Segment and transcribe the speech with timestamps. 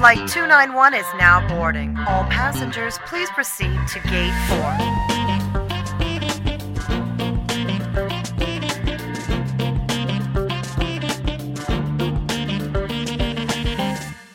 [0.00, 1.94] Flight 291 is now boarding.
[2.08, 4.56] All passengers, please proceed to gate 4.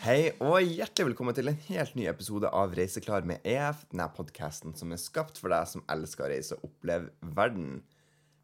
[0.06, 4.78] Hei og hjertelig velkommen til en helt ny episode av Reiseklar med EF, denne podkasten
[4.78, 7.10] som er skapt for deg som elsker å reise og oppleve
[7.42, 7.82] verden.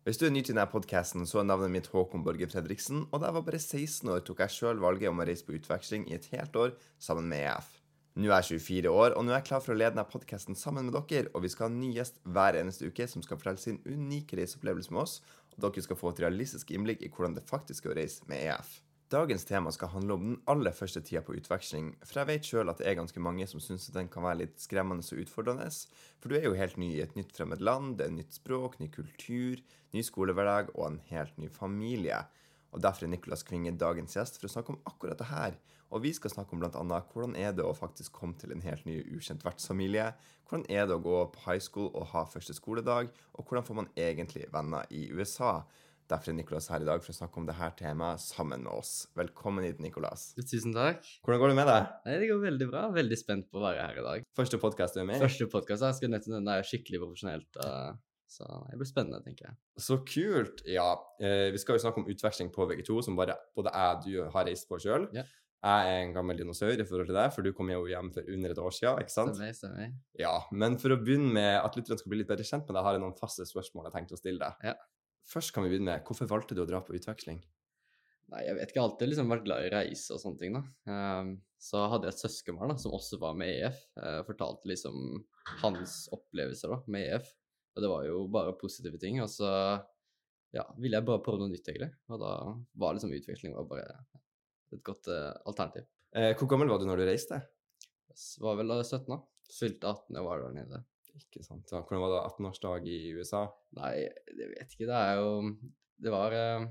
[0.01, 3.19] Hvis du er ny til denne podkasten, så er navnet mitt Håkon Borge Fredriksen, og
[3.21, 6.07] da jeg var bare 16 år, tok jeg sjøl valget om å reise på utveksling
[6.09, 7.67] i et helt år sammen med EF.
[8.17, 10.57] Nå er jeg 24 år, og nå er jeg klar for å lede denne podkasten
[10.57, 13.37] sammen med dere, og vi skal ha en ny gjest hver eneste uke som skal
[13.37, 15.19] fortelle sin unike reiseopplevelse med oss,
[15.53, 18.41] og dere skal få et realistisk innblikk i hvordan det faktisk er å reise med
[18.41, 18.79] EF.
[19.11, 22.71] Dagens tema skal handle om den aller første tida på utveksling, for jeg vet sjøl
[22.71, 25.65] at det er ganske mange som syns den kan være litt skremmende og utfordrende.
[26.23, 28.77] For du er jo helt ny i et nytt fremmed land, det er nytt språk,
[28.79, 29.59] ny kultur,
[29.91, 32.21] ny skolehverdag og en helt ny familie.
[32.71, 35.59] Og Derfor er Nicolas Kvinge dagens gjest for å snakke om akkurat det her.
[35.91, 37.03] Og vi skal snakke om bl.a.
[37.11, 40.13] hvordan er det å faktisk komme til en helt ny, ukjent vertsfamilie?
[40.47, 43.11] Hvordan er det å gå på high school og ha første skoledag?
[43.35, 45.57] Og hvordan får man egentlig venner i USA?
[46.09, 49.07] Derfor er Nicolas her i dag for å snakke om dette temaet sammen med oss.
[49.17, 50.31] Velkommen hit, Nicolas.
[50.39, 51.03] Tusen takk.
[51.25, 51.89] Hvordan går det med deg?
[52.05, 52.85] Nei, Det går veldig bra.
[52.95, 54.29] Veldig spent på å være her i dag.
[54.37, 55.23] Første podkast du er med i?
[55.23, 55.85] Første podkast.
[55.87, 57.61] Jeg skal nettopp den er skikkelig profesjonelt.
[57.63, 57.93] uh,
[58.31, 59.57] så det blir spennende, tenker jeg.
[59.83, 60.63] Så kult.
[60.69, 64.05] Ja, eh, vi skal jo snakke om utveksling på VG2, som bare både jeg og
[64.05, 65.09] du har reist på sjøl.
[65.15, 65.25] Ja.
[65.61, 68.25] Jeg er en gammel dinosaur i forhold til deg, for du kom jo hjem for
[68.33, 69.35] under et år siden, ikke sant?
[69.35, 69.91] Stemmer, stemmer.
[70.17, 72.87] Ja, men for å begynne med at lytterne skal bli litt bedre kjent med deg,
[72.87, 74.71] har jeg noen faste spørsmål jeg tenkte å stille deg.
[74.71, 74.73] Ja.
[75.27, 77.39] Først kan vi begynne med, hvorfor valgte du å dra på utveksling?
[78.31, 78.77] Nei, jeg vet ikke.
[78.77, 80.61] Jeg har alltid liksom vært glad i reise og sånne ting, da.
[80.87, 83.81] Um, så hadde jeg et søskenbarn da, som også var med EF.
[83.99, 85.01] Jeg fortalte liksom
[85.61, 87.33] hans opplevelser da, med EF.
[87.75, 89.19] Og det var jo bare positive ting.
[89.23, 89.49] Og så
[90.55, 91.91] ja, ville jeg bare prøve noe nytt, egentlig.
[92.11, 92.31] Og da
[92.83, 93.89] var liksom utveksling var bare
[94.71, 95.87] et godt uh, alternativ.
[96.15, 97.39] Eh, hvor gammel var du når du reiste?
[98.11, 99.19] Jeg var vel da 17, da.
[99.51, 100.81] Fylte 18 jeg var der nede.
[101.19, 101.67] Ikke sant.
[101.73, 103.41] Ja, hvordan var det 18-årsdag i USA?
[103.77, 103.95] Nei,
[104.37, 104.87] det vet ikke.
[104.89, 105.33] Det er jo
[106.01, 106.67] Det var eh,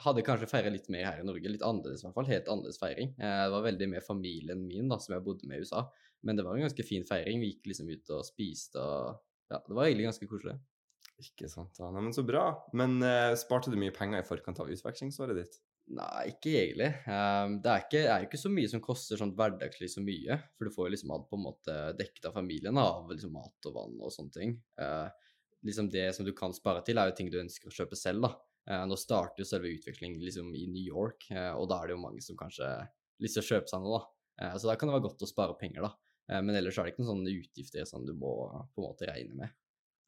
[0.00, 1.50] Hadde kanskje feira litt mer her i Norge.
[1.52, 2.30] Litt annerledes, i hvert fall.
[2.30, 3.10] Helt annerledes feiring.
[3.20, 5.84] Eh, Det var veldig med familien min, da, som jeg bodde med i USA.
[6.24, 7.40] Men det var en ganske fin feiring.
[7.42, 9.20] Vi gikk liksom ut og spiste og
[9.50, 10.56] Ja, det var egentlig ganske koselig.
[11.20, 11.76] Ikke sant.
[11.80, 12.44] Ja, nei, men så bra.
[12.72, 15.58] Men eh, sparte du mye penger i forkant av utvekslingsåret ditt?
[15.90, 16.90] Nei, ikke egentlig.
[17.10, 20.36] Um, det er, ikke, er jo ikke så mye som koster sånn hverdagslig så mye.
[20.54, 23.70] For du får jo liksom alt på en måte dekket av familien, av liksom mat
[23.70, 24.54] og vann og sånne ting.
[24.78, 25.08] Uh,
[25.66, 28.28] liksom Det som du kan spare til, er jo ting du ønsker å kjøpe selv,
[28.28, 28.32] da.
[28.70, 31.96] Uh, nå starter jo selve utviklingen liksom i New York, uh, og da er det
[31.96, 32.70] jo mange som kanskje
[33.20, 34.54] lyst til å kjøpe seg noe, da.
[34.56, 36.38] Så da kan det være godt å spare penger, da.
[36.40, 38.30] Men ellers er det ikke noen sånne utgifter som du må
[38.72, 39.52] på en måte regne med.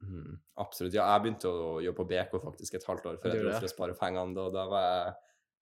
[0.02, 0.94] Mm, absolutt.
[0.96, 3.68] Ja, jeg begynte å jobbe på BK faktisk et halvt år før jeg dro for
[3.68, 4.32] å spare pengene.
[4.38, 5.12] Da, da var jeg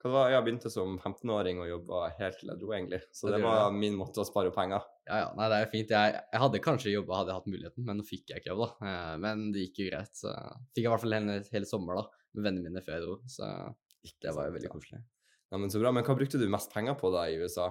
[0.09, 3.03] var, jeg begynte som 15-åring og jobba helt til jeg dro, egentlig.
[3.13, 4.87] Så det, det var var min måte å spare penger.
[5.05, 5.93] Ja, ja, nei, det er fint.
[5.93, 8.63] Jeg, jeg hadde kanskje jobba hadde jeg hatt muligheten, men nå fikk jeg ikke jobb,
[8.65, 8.89] da.
[8.89, 10.15] Eh, Men det gikk jo greit.
[10.17, 10.33] Så
[10.73, 13.19] fikk jeg i hvert fall hele, hele sommer da, med vennene mine før jeg dro,
[13.29, 13.51] så
[14.25, 15.03] det var jo veldig koselig.
[15.51, 15.93] Ja, men så bra.
[15.93, 17.69] Men hva brukte du mest penger på da i USA?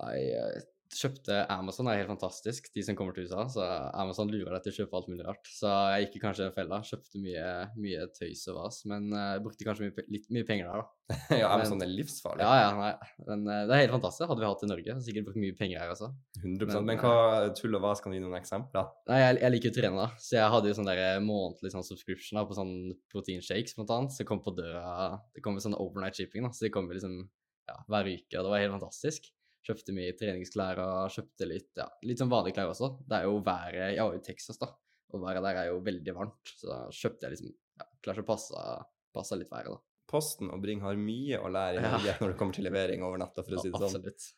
[0.00, 0.64] Nei, jeg
[0.96, 3.44] kjøpte Amazon er helt fantastisk, de som kommer til USA.
[3.50, 3.64] Så
[4.00, 5.48] Amazon lurer deg til å kjøpe alt mulig rart.
[5.50, 6.78] Så jeg gikk i kanskje den fella.
[6.86, 7.46] Kjøpte mye,
[7.80, 11.14] mye tøys og vas, men eh, jeg brukte kanskje mye, litt mye penger der, da.
[11.42, 12.46] ja, Men- Amazon er livsfarlig.
[12.46, 13.26] Ja, ja, nei.
[13.28, 14.26] Men eh, det er helt fantastisk.
[14.30, 16.10] Hadde vi hatt det i Norge, sikkert brukt mye penger her også.
[16.40, 18.90] 100 Men, Men, hva tull og vas kan du gi noen eksempler?
[19.10, 20.24] Nei, jeg, jeg liker å trene, da.
[20.26, 22.74] Så jeg hadde jo sånn der månedlig sånn subscription da, på sånn
[23.12, 24.16] proteinshakes, blant annet.
[24.16, 26.52] Så kom på døra Det kom sånn overnight shipping, da.
[26.54, 27.24] Så de kom liksom
[27.68, 29.30] ja, hver uke, og det var helt fantastisk.
[29.64, 32.90] Kjøpte mye treningsklær og kjøpte litt, ja, litt sånn vanlige klær også.
[33.08, 34.68] Det er jo været Jeg var jo i Texas, da,
[35.14, 36.54] og været der er jo veldig varmt.
[36.60, 38.62] Så da kjøpte jeg liksom ja, klær som passa,
[39.16, 39.80] passa litt været, da.
[40.14, 42.16] Posten og Bring har mye å lære i Ja.
[42.20, 44.02] Når det kommer til levering over natta, for å si det sånn.
[44.02, 44.32] Absolutt.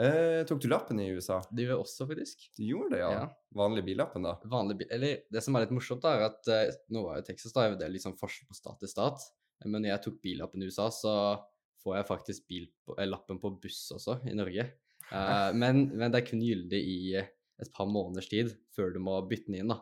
[0.00, 1.40] Eh, tok du lappen i USA?
[1.50, 2.44] Det gjorde jeg også, faktisk.
[2.56, 3.10] Du gjorde det, ja.
[3.18, 3.24] Ja.
[3.58, 4.36] Vanlig billappen, da?
[4.48, 7.26] vanlig bil Eller det som er litt morsomt, da, er at eh, nå var jo
[7.26, 9.26] Texas da, det er litt sånn forskjell på stat til stat.
[9.66, 11.12] Men når jeg tok billappen i USA, så
[11.82, 14.70] får jeg faktisk bil på, eh, lappen på buss også i Norge.
[15.10, 19.16] Eh, men, men det er kun gyldig i et par måneders tid før du må
[19.26, 19.80] bytte den inn, da.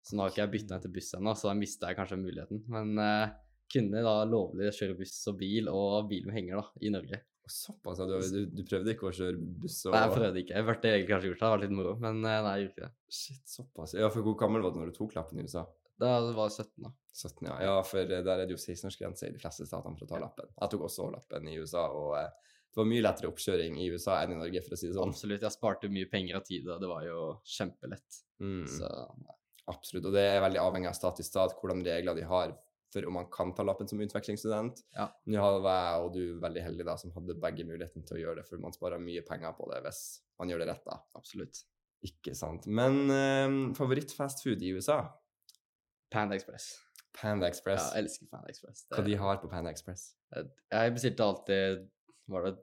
[0.00, 2.18] Så nå har ikke jeg bytta den til buss ennå, så da mista jeg kanskje
[2.22, 2.62] muligheten.
[2.72, 3.34] Men eh,
[3.74, 7.20] kunne da lovlig kjøre buss og bil og bil med henger da, i Norge.
[7.52, 8.06] Såpass, ja.
[8.06, 10.56] Du, du, du prøvde ikke å kjøre buss og Nei, jeg prøvde ikke.
[10.56, 12.74] Jeg burde egentlig kanskje gjort det, det var litt moro, men eh, nei, jeg gjorde
[12.74, 12.92] ikke det.
[13.20, 13.94] Shit, såpass.
[13.98, 15.66] Ja, for hvor gammel var du når du tok lappen i USA?
[16.00, 16.92] Da var jeg 17, da.
[17.12, 17.56] 17, ja.
[17.66, 20.22] ja, for eh, der er det jo 16-årsgrense i de fleste statene for å ta
[20.22, 20.48] lappen.
[20.56, 22.30] Jeg tok også lappen i USA, og eh,
[22.72, 25.12] det var mye lettere oppkjøring i USA enn i Norge, for å si det sånn.
[25.12, 25.44] Absolutt.
[25.44, 28.22] Jeg sparte mye penger av tid, og det var jo kjempelett.
[28.40, 28.88] Mm, Så
[29.70, 30.08] absolutt.
[30.08, 32.56] Og det er veldig avhengig av stat til stat hvordan regler de har
[32.92, 34.82] for om man kan ta lappen som utvekslingsstudent.
[34.96, 35.06] Ja.
[35.32, 38.40] Nå var jeg og du veldig heldige da, som hadde begge muligheten til å gjøre
[38.42, 40.02] det, for man sparer mye penger på det hvis
[40.40, 40.98] man gjør det rett, da.
[41.16, 41.62] Absolutt.
[42.04, 42.66] Ikke sant.
[42.66, 44.98] Men eh, favoritt-fastfood i USA?
[46.12, 46.66] Panda Express.
[47.16, 47.80] Panda Express.
[47.90, 48.84] Ja, jeg elsker Panda Express.
[48.88, 50.04] Det- Hva de har på Panda Express?
[50.72, 51.88] Jeg bestilte alltid
[52.32, 52.54] var det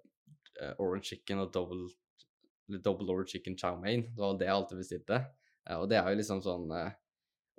[0.61, 1.89] eh, orange chicken og double,
[2.83, 4.03] double orange chicken chow mein.
[4.15, 5.19] Det var det jeg alltid bestilte.
[5.75, 6.91] Og det er jo liksom sånn eh,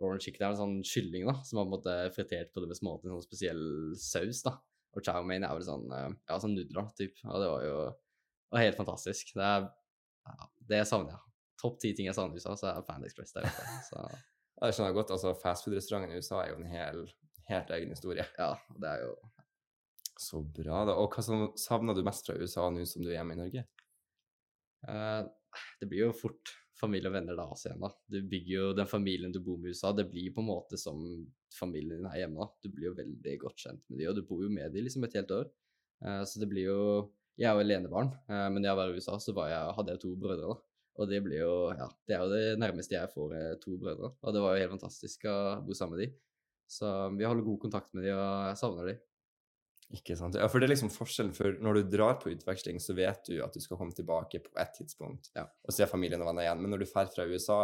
[0.00, 2.70] Orange chicken er en sånn kylling da, som er på en måte fritert på det
[2.70, 3.60] med måten i sånn spesiell
[4.00, 4.40] saus.
[4.46, 4.54] da.
[4.96, 7.18] Og chow mein er vel sånn eh, ja, sånn nudler, typ.
[7.28, 9.34] Og det var jo det var helt fantastisk.
[9.36, 9.68] Det, er,
[10.26, 11.20] ja, det savner jeg.
[11.60, 14.18] Topp ti ting jeg savner i USA, så er Panda Express der oppe.
[14.60, 15.12] Ja, det skjønner jeg godt.
[15.16, 17.04] altså Fastfood-restauranten i USA er jo en hel,
[17.48, 18.26] helt egen historie.
[18.38, 19.14] ja, det er jo
[20.20, 20.98] Så bra, da.
[21.00, 21.24] Og hva
[21.56, 23.62] savner du mest fra USA nå som du er hjemme i Norge?
[24.88, 25.22] Eh,
[25.80, 27.90] det blir jo fort familie og venner da også igjen, da.
[28.12, 30.80] Du bygger jo den familien du bor med i USA, det blir på en måte
[30.80, 31.00] som
[31.56, 32.52] familien din her hjemme, da.
[32.60, 35.08] Du blir jo veldig godt kjent med de, og du bor jo med de liksom
[35.08, 35.48] et helt år.
[36.04, 36.82] Eh, så det blir jo
[37.40, 39.92] Jeg er jo alenebarn, uh, men da jeg var i USA, så var jeg, hadde
[39.94, 40.69] jeg to brødre, da.
[41.00, 44.12] Og det blir jo Ja, det er jo det nærmeste jeg får eh, to brødre.
[44.20, 46.10] Og det var jo helt fantastisk å bo sammen med de.
[46.70, 48.98] Så vi holder god kontakt med de, og jeg savner de.
[49.96, 50.36] Ikke sant?
[50.38, 53.40] Ja, for det er liksom forskjellen, for når du drar på utveksling, så vet du
[53.42, 55.48] at du skal komme tilbake på et tidspunkt Ja.
[55.66, 56.60] og se familien og venner igjen.
[56.62, 57.58] Men når du drar fra USA,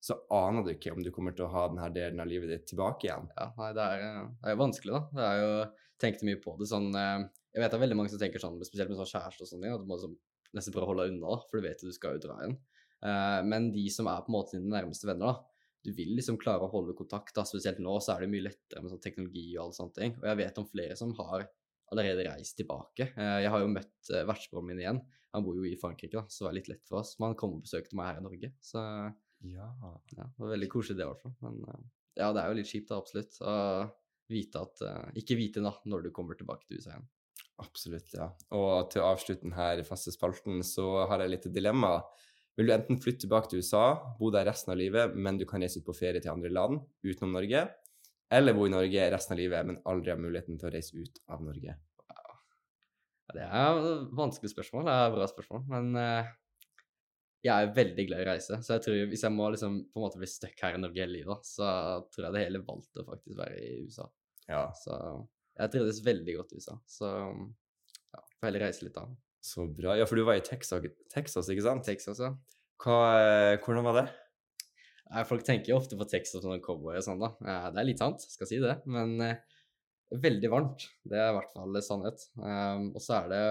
[0.00, 2.66] så aner du ikke om du kommer til å ha denne delen av livet ditt
[2.70, 3.28] tilbake igjen.
[3.36, 5.02] Ja, nei, det er, eh, det er jo vanskelig, da.
[5.18, 5.52] Det er jo
[6.00, 8.56] tenkte mye på det sånn eh, Jeg vet det er veldig mange som tenker sånn,
[8.64, 10.16] spesielt med sånn kjæreste og sånn, at du må liksom
[10.56, 12.56] nesten prøve å holde unna, da, for du vet at du skal jo dra igjen.
[12.98, 16.38] Uh, men de som er på en måte dine nærmeste venner, da, du vil liksom
[16.40, 19.46] klare å holde kontakt, da, spesielt nå så er det mye lettere med sånn teknologi
[19.54, 20.16] og alle sånne ting.
[20.18, 21.46] Og jeg vet om flere som har
[21.92, 23.12] allerede reist tilbake.
[23.16, 25.00] Uh, jeg har jo møtt uh, vertsbroren min igjen.
[25.36, 27.14] Han bor jo i Frankrike, da, så det var litt lett for oss.
[27.18, 28.82] Men han kom og besøkte meg her i Norge, så
[29.46, 29.68] Ja.
[30.16, 31.36] ja, det var veldig koselig det, i hvert fall.
[31.44, 31.60] Men
[32.18, 33.36] ja, det er jo litt kjipt, da, absolutt.
[33.38, 33.54] Å
[34.28, 34.82] vite at
[35.20, 37.06] Ikke vite da, når du kommer tilbake til USA igjen.
[37.58, 38.28] Absolutt, ja.
[38.54, 41.98] Og til å avslutte denne faste spalten, så har jeg litt dilemma.
[42.58, 43.84] Vil du enten flytte tilbake til USA,
[44.18, 46.80] bo der resten av livet, men du kan reise ut på ferie til andre land
[47.06, 47.66] utenom Norge,
[48.34, 51.22] eller bo i Norge resten av livet, men aldri ha muligheten til å reise ut
[51.34, 51.76] av Norge?
[52.08, 52.26] Ja,
[53.36, 54.88] det er et vanskelig spørsmål.
[54.88, 55.64] Det er et bra spørsmål.
[55.70, 56.34] Men uh,
[57.46, 60.00] jeg er veldig glad i å reise, så jeg tror hvis jeg må liksom på
[60.00, 61.70] en måte bli stuck her i Norge hele livet, så
[62.10, 64.08] tror jeg det hele valgte å faktisk være i USA.
[64.48, 64.98] Ja, Så
[65.58, 66.76] jeg trivdes veldig godt i USA.
[66.88, 69.04] Så ja, får heller reise litt da.
[69.44, 69.96] så bra.
[69.98, 71.86] Ja, for du var i Texas, Texas ikke sant?
[71.86, 72.32] Texas, ja.
[72.78, 74.06] Hva, eh, hvordan var det?
[75.08, 77.32] Nei, Folk tenker jo ofte på Texas som en cowboy og sånn, da.
[77.42, 78.76] Ja, det er litt sant, skal si det.
[78.86, 79.40] Men eh,
[80.14, 80.86] veldig varmt.
[81.04, 82.28] Det er i hvert fall sannhet.
[82.38, 83.42] Um, og så er det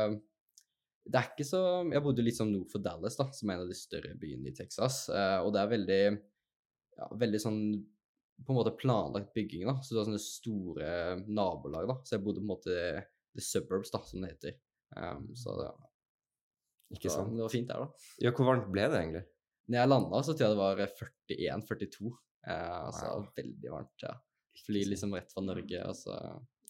[1.08, 3.66] Det er ikke så Jeg bodde litt sånn nord for Dallas, da, som er en
[3.66, 5.06] av de større byene i Texas.
[5.12, 6.02] uh, og det er veldig
[6.98, 7.62] ja, veldig sånn
[8.46, 9.78] på en måte planlagt bygging, da.
[9.82, 10.90] Så det var sånne store
[11.28, 11.96] nabolag, da.
[12.06, 12.76] Så jeg bodde på en måte
[13.38, 14.58] the suburbs, da, som det heter.
[14.96, 15.72] Um, så det,
[16.96, 17.34] Ikke sant?
[17.36, 18.06] det var fint der, da.
[18.24, 19.24] Ja, hvor varmt ble det egentlig?
[19.68, 20.84] Når jeg landa, så tror jeg det var
[21.66, 22.12] 41-42.
[22.48, 23.26] Eh, altså Wow.
[23.36, 24.04] veldig varmt.
[24.06, 24.14] ja.
[24.66, 26.16] Fly liksom rett fra Norge, altså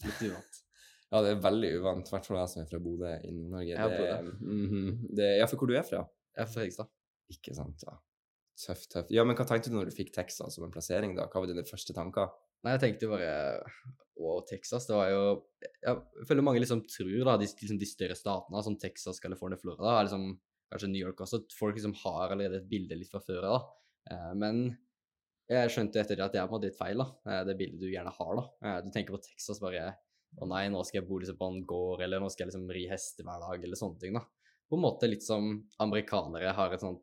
[0.06, 0.56] litt uvant.
[1.08, 3.76] Ja, det er veldig uvant, i hvert fall jeg som er fra Bodø i Nord-Norge.
[3.78, 4.98] Ja, mhm.
[5.16, 6.02] det- Ja, for hvor du er fra?
[6.36, 6.90] Jeg er fra Fredrikstad.
[7.32, 7.94] Ikke sant, ja.
[8.58, 9.12] Tøft, tøft.
[9.14, 11.28] Ja, men hva tenkte du når du fikk Texas som en plassering, da?
[11.30, 12.32] Hva var dine første tanker?
[12.66, 13.30] Nei, jeg tenkte bare
[14.18, 15.20] Wow, Texas, det var jo
[15.62, 20.00] Jeg føler mange liksom tror, da, de, liksom de større statene, som Texas, California, Florida,
[20.08, 20.32] liksom
[20.74, 23.60] Kanskje New York også, folk liksom har allerede et bilde litt fra før da.
[24.12, 24.66] Eh, men
[25.48, 27.06] jeg skjønte etter det at det er på en måte litt feil, da.
[27.30, 28.44] eh, Det bildet du gjerne har, da.
[28.66, 29.86] Eh, Du tenker på Texas bare
[30.42, 32.68] Å nei, nå skal jeg bo liksom på en gård, eller nå skal jeg liksom
[32.76, 34.26] ri hester hver dag, eller sånne ting, da.
[34.68, 37.00] På en måte litt som amerikanere har et sånt,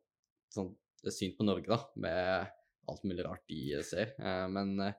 [0.52, 0.76] sånt
[1.12, 2.46] syn på Norge, da, med
[2.88, 4.14] alt mulig rart de ser.
[4.18, 4.94] Eh, Men, eh,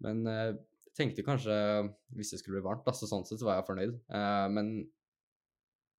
[0.00, 0.52] men eh,
[0.86, 1.54] jeg tenkte kanskje
[2.16, 3.96] hvis det skulle bli varmt, da, så sånn sett så var jeg fornøyd.
[4.50, 4.70] Men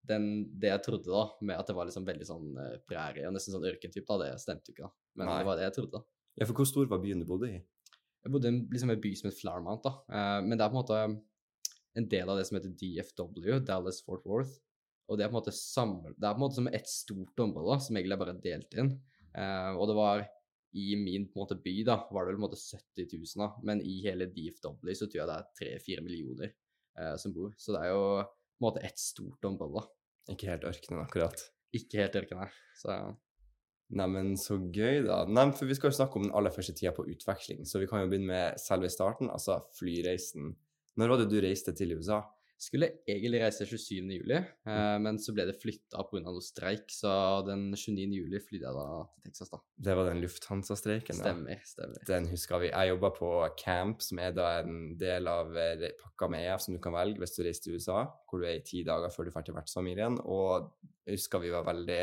[0.08, 0.24] den,
[0.58, 2.48] det jeg trodde da, med at det var liksom veldig sånn
[2.88, 4.94] prærie og nesten sånn ørkentype, da, det stemte jo ikke, da.
[5.20, 5.36] Men Nei.
[5.42, 6.04] det var det jeg trodde, da.
[6.40, 7.58] Ja, for hvor stor var byen du bodde i?
[8.26, 9.94] Jeg bodde i en- liksom en by som het Flowermount, da.
[10.42, 11.02] Men det er på en måte
[11.98, 14.58] en del av det som heter DFW, Dallas Fort Worth.
[15.10, 17.38] Og det er på en måte samle, det er på en måte som et stort
[17.46, 18.92] område da, som egentlig er bare delt inn.
[19.36, 20.24] Eh, og det var
[20.78, 23.28] i min på en måte, by da, var det vel på en måte 70 000,
[23.42, 23.50] da.
[23.66, 27.54] men i hele DFW så tror jeg det er 3-4 millioner eh, som bor.
[27.58, 29.82] Så det er jo på en måte ett stort område.
[29.82, 30.34] da.
[30.36, 31.48] Ikke helt ørkenen, akkurat.
[31.76, 32.60] Ikke helt ørken her.
[32.78, 32.98] Så
[33.88, 35.22] Neimen, så gøy, da.
[35.32, 37.88] Nei, for vi skal jo snakke om den aller første tida på utveksling, så vi
[37.88, 40.52] kan jo begynne med selve starten, altså flyreisen.
[41.00, 42.20] Når var det du reiste til USA?
[42.58, 44.08] Skulle egentlig reise 27.
[44.18, 46.24] juli, eh, men så ble det flytta pga.
[46.26, 47.12] noe streik, så
[47.46, 48.16] den 29.
[48.18, 49.60] juli flydde jeg da til Texas, da.
[49.88, 51.20] Det var den Lufthansa-streiken.
[51.20, 52.02] Stemmer, stemmer.
[52.10, 52.72] Den husker vi.
[52.72, 53.30] Jeg jobba på
[53.62, 57.22] Camp, som er da en del av eh, pakka med EF som du kan velge
[57.22, 59.58] hvis du reiser til USA, hvor du er i ti dager før du drar til
[59.60, 60.18] vertsfamilien.
[60.26, 60.74] Og
[61.06, 62.02] jeg husker vi var veldig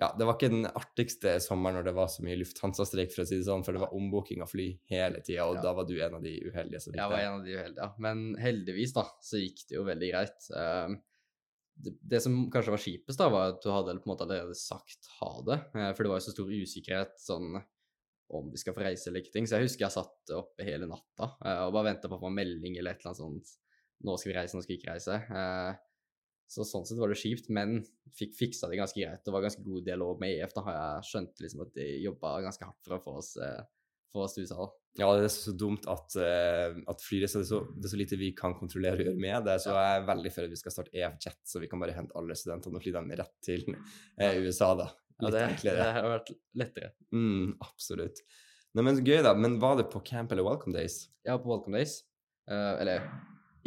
[0.00, 3.26] ja, det var ikke den artigste sommeren når det var så mye Lufthansa-streik, for å
[3.28, 5.62] si det sånn, for det var ombooking av fly hele tida, og Ja.
[5.68, 7.76] da var du en av de uheldige som fikk Jeg var en av de uheldige,
[7.84, 7.90] ja.
[7.98, 10.48] Men heldigvis, da, så gikk det jo veldig greit.
[10.56, 10.96] Ehm,
[11.82, 14.56] det, det som kanskje var kjipest, da, var at du hadde på en måte allerede
[14.56, 15.60] sagt ha det.
[15.74, 17.62] eh, For det var jo så stor usikkerhet sånn
[18.32, 19.44] om vi skal få reise eller ikke ting.
[19.46, 22.30] Så jeg husker jeg satt oppe hele natta eh, og bare venta på å få
[22.32, 23.56] en melding eller et eller annet sånt.
[24.04, 25.18] Nå skal vi reise, nå skal vi ikke reise.
[26.42, 27.78] Eh, Så sånn sett var det kjipt, men
[28.12, 29.24] fikk fiksa det ganske greit.
[29.24, 30.52] Det var ganske god dialog med EF.
[30.54, 33.62] Da har jeg skjønt liksom at de jobba ganske hardt for å få oss, eh,
[34.12, 34.66] få oss til USA.
[34.98, 38.18] Ja, det er så dumt at, uh, at flyreiser det, så- det er så lite
[38.18, 39.54] vi kan kontrollere og gjøre med det.
[39.62, 41.94] Så jeg er veldig for at vi skal starte EF Jet, så vi kan bare
[41.96, 43.64] hente alle studentene og fly dem rett til
[44.18, 44.90] eh, USA, da.
[45.22, 45.76] Ja, Litt det, enklere.
[45.80, 46.90] det har vært lettere.
[47.14, 48.20] Mm, absolutt.
[48.74, 49.32] Nei, men gøy, da.
[49.32, 51.08] Men var det på camp eller Welcome Days?
[51.24, 52.02] Ja, på Welcome Days,
[52.50, 53.08] Uh, eller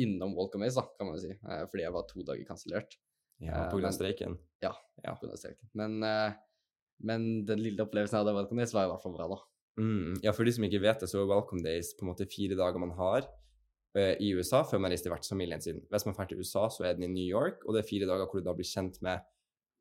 [0.01, 2.97] innom Welcome Days, da, kan man jo si, eh, fordi jeg var to dager kansellert.
[3.43, 3.71] Ja, pga.
[3.71, 4.37] på grunn av streiken?
[4.63, 4.73] Ja,
[5.03, 5.15] Ja.
[5.15, 5.67] på av streken.
[5.73, 6.33] Men, eh,
[7.03, 9.41] men den lille opplevelsen jeg hadde av Welcome Days, var i hvert fall bra, da.
[9.77, 10.21] Mm.
[10.23, 12.55] Ja, for de som ikke vet det, så er Welcome Days på en måte fire
[12.55, 13.27] dager man har
[13.97, 15.81] uh, i USA før man reiser til vertsfamilien sin.
[15.91, 18.07] Hvis man drar til USA, så er den i New York, og det er fire
[18.07, 19.19] dager hvor du da blir kjent med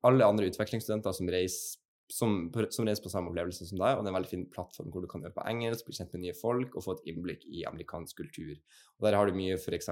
[0.05, 1.79] alle andre utvekslingsstudenter som reiser
[2.13, 4.91] som, som reiser på samme opplevelse som deg, og det er en veldig fin plattform
[4.93, 7.47] hvor du kan øve på engelsk, bli kjent med nye folk og få et innblikk
[7.49, 8.53] i amerikansk kultur.
[8.99, 9.91] Og Der har du mye f.eks.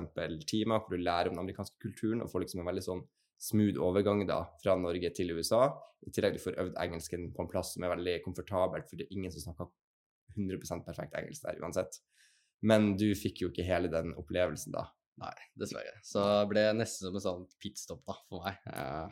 [0.49, 3.05] timer hvor du lærer om den amerikanske kulturen og får liksom en veldig sånn
[3.43, 5.65] smooth overgang da, fra Norge til USA.
[6.07, 9.09] I tillegg du får øvd engelsken på en plass som er veldig komfortabelt, for det
[9.09, 9.73] er ingen som snakker
[10.37, 11.99] 100% perfekt engelsk der uansett.
[12.63, 14.87] Men du fikk jo ikke hele den opplevelsen da.
[15.23, 15.99] Nei, dessverre.
[16.07, 18.63] Så det ble nesten som en sånn pitstop da, for meg.
[18.71, 19.11] Eh,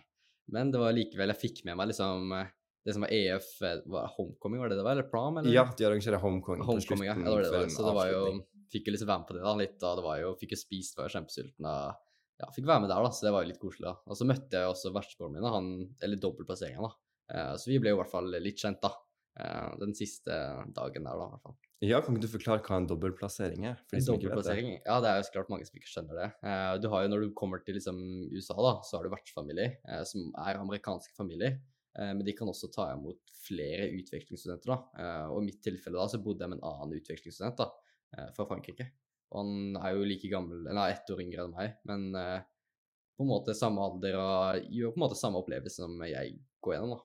[0.54, 3.80] men det var likevel, jeg fikk med meg liksom eh, det som var EF eh,
[3.92, 4.96] var Homecoming, var det det var?
[4.96, 5.40] Eller prom?
[5.40, 5.52] Eller?
[5.52, 7.14] Ja, de arrangerer homecoming Homecoming, ja.
[7.14, 7.30] slutten ja.
[7.30, 7.75] Det var det det var.
[7.75, 8.22] Så det var jo.
[8.70, 10.60] Fikk jo liksom være med på det da, litt, og det var jo Fikk jo
[10.60, 11.66] spist, var jo kjempesulten.
[11.66, 12.08] Og,
[12.40, 13.90] ja, fikk være med der, da, så det var jo litt koselig.
[13.90, 13.94] da.
[14.06, 15.70] Og så møtte jeg jo også vertsbroren min, han,
[16.00, 16.92] eller dobbeltplasseringa, da.
[17.34, 18.94] Eh, så vi ble jo i hvert fall litt kjent, da.
[19.40, 20.38] Eh, den siste
[20.76, 21.58] dagen der, da, i hvert fall.
[21.80, 23.78] Ja, kan ikke du forklare hva en dobbeltplassering er?
[23.96, 24.72] En dobbeltplassering?
[24.82, 26.26] Ja, det er jo så klart mange som ikke skjønner det.
[26.44, 28.00] Eh, du har jo, Når du kommer til liksom,
[28.34, 31.56] USA, da, så har du vertsfamilier eh, som er amerikanske familier.
[31.99, 34.73] Eh, men de kan også ta imot flere utvekslingsstudenter.
[34.73, 34.78] da.
[35.02, 37.68] Eh, og I mitt tilfelle da, så bodde jeg med en annen utvekslingsstudent da,
[38.16, 38.90] eh, fra Frankrike.
[39.30, 43.28] Og han er jo like gammel, er ett år yngre enn meg, men på en
[43.30, 46.97] måte samme alder og gjør på en måte samme opplevelse som jeg går gjennom.
[46.97, 47.04] da.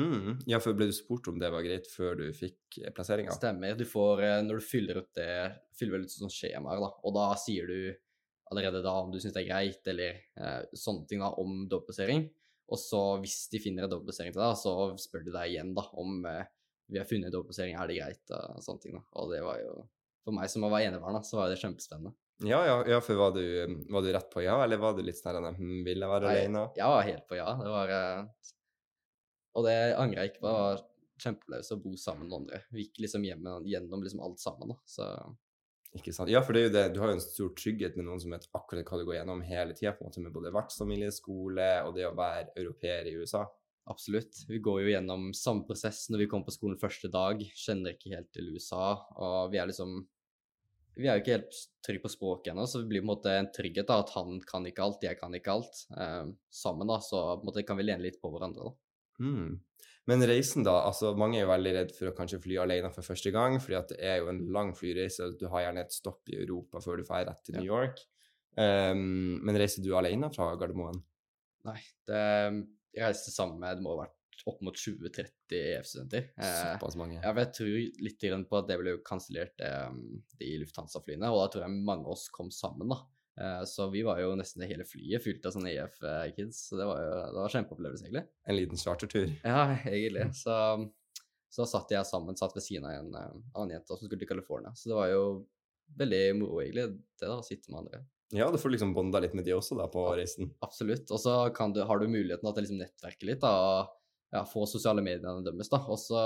[0.00, 0.42] Mm.
[0.50, 3.30] Ja, for ble du spurt om det var greit før du fikk plasseringa?
[3.30, 3.78] Stemmer.
[3.78, 5.30] Du får, når du fyller ut det,
[5.78, 7.94] fyller vel ut sånne skjemaer, da, og da sier du
[8.50, 12.26] allerede da om du syns det er greit, eller eh, sånne ting da, om dobbeltplassering.
[12.70, 15.84] Og så, hvis de finner en dobbeltplassering til deg, så spør de deg igjen da,
[15.98, 16.44] om eh,
[16.90, 18.96] vi har funnet en dobbeltplassering, er det greit, og sånne ting.
[18.98, 19.02] da.
[19.20, 19.74] Og det var jo,
[20.26, 22.14] for meg som var enebarn, da, så var det kjempespennende.
[22.46, 23.42] Ja, ja, ja, for var du,
[23.92, 26.36] var du rett på ja, eller var du litt sånn hm, vil jeg være Nei,
[26.38, 26.62] alene?
[26.78, 27.50] Jeg var helt på ja.
[27.60, 28.22] Det var eh,
[29.60, 30.48] Og det angrer jeg ikke på.
[30.48, 30.80] Det var
[31.20, 32.62] kjempeløst å bo sammen med noen andre.
[32.72, 34.78] Vi gikk liksom hjem, gjennom liksom alt sammen, da.
[34.88, 35.10] Så
[35.98, 36.30] Ikke sant?
[36.30, 38.30] Ja, for det er jo det, du har jo en stor trygghet med noen som
[38.30, 42.14] vet akkurat hva du går gjennom hele tida, med både vertsfamilie, skole og det å
[42.18, 43.42] være europeer i USA.
[43.90, 44.44] Absolutt.
[44.46, 47.42] Vi går jo gjennom samme prosess når vi kommer på skolen første dag.
[47.58, 50.02] Kjenner ikke helt til USA, og vi er liksom
[51.00, 53.32] Vi er jo ikke helt trygge på språket ennå, så det blir på en måte
[53.32, 55.78] en trygghet da, at han kan ikke alt, jeg kan ikke alt.
[55.96, 59.22] Eh, sammen, da, så på en måte kan vi lene litt på hverandre, da.
[59.22, 59.54] Mm.
[60.10, 60.76] Men reisen, da?
[60.88, 63.78] altså Mange er jo veldig redd for å kanskje fly alene for første gang, fordi
[63.78, 65.28] at det er jo en lang flyreise.
[65.38, 67.62] Du har gjerne et stopp i Europa før du drar rett til Ja.
[67.62, 68.02] New York.
[68.58, 70.98] Um, men reiser du alene fra Gardermoen?
[71.68, 72.22] Nei, det
[72.90, 74.16] Jeg reiste sammen med Det må ha vært
[74.48, 75.28] opp mot 20-30
[75.76, 76.30] EF-studenter.
[76.40, 77.18] Eh, Såpass mange.
[77.20, 79.90] Ja, for jeg tror litt på at det ble kansellert eh,
[80.40, 83.02] de Lufthansa-flyene, og da tror jeg mange av oss kom sammen, da.
[83.38, 86.86] Eh, så vi var jo nesten det hele flyet fylt av sånne EF-kids, så det
[86.88, 88.24] var jo det var kjempeopplevelse, egentlig.
[88.50, 89.28] En liten chartertur.
[89.44, 90.26] Ja, egentlig.
[90.42, 90.56] Så,
[91.50, 94.28] så satt jeg sammen, satt ved siden av en eh, annen jente som skulle til
[94.30, 95.22] California, så det var jo
[95.98, 96.84] veldig moro, egentlig,
[97.18, 98.02] det da, å sitte med andre.
[98.30, 100.12] Ja, du får liksom bånda litt med de også da på Ja.
[100.20, 100.52] reisen.
[100.62, 101.10] Absolutt.
[101.10, 103.96] Og så har du muligheten til til liksom nettverke litt, da, og
[104.30, 105.80] ja, få sosiale mediene deres, da.
[105.90, 106.20] Og så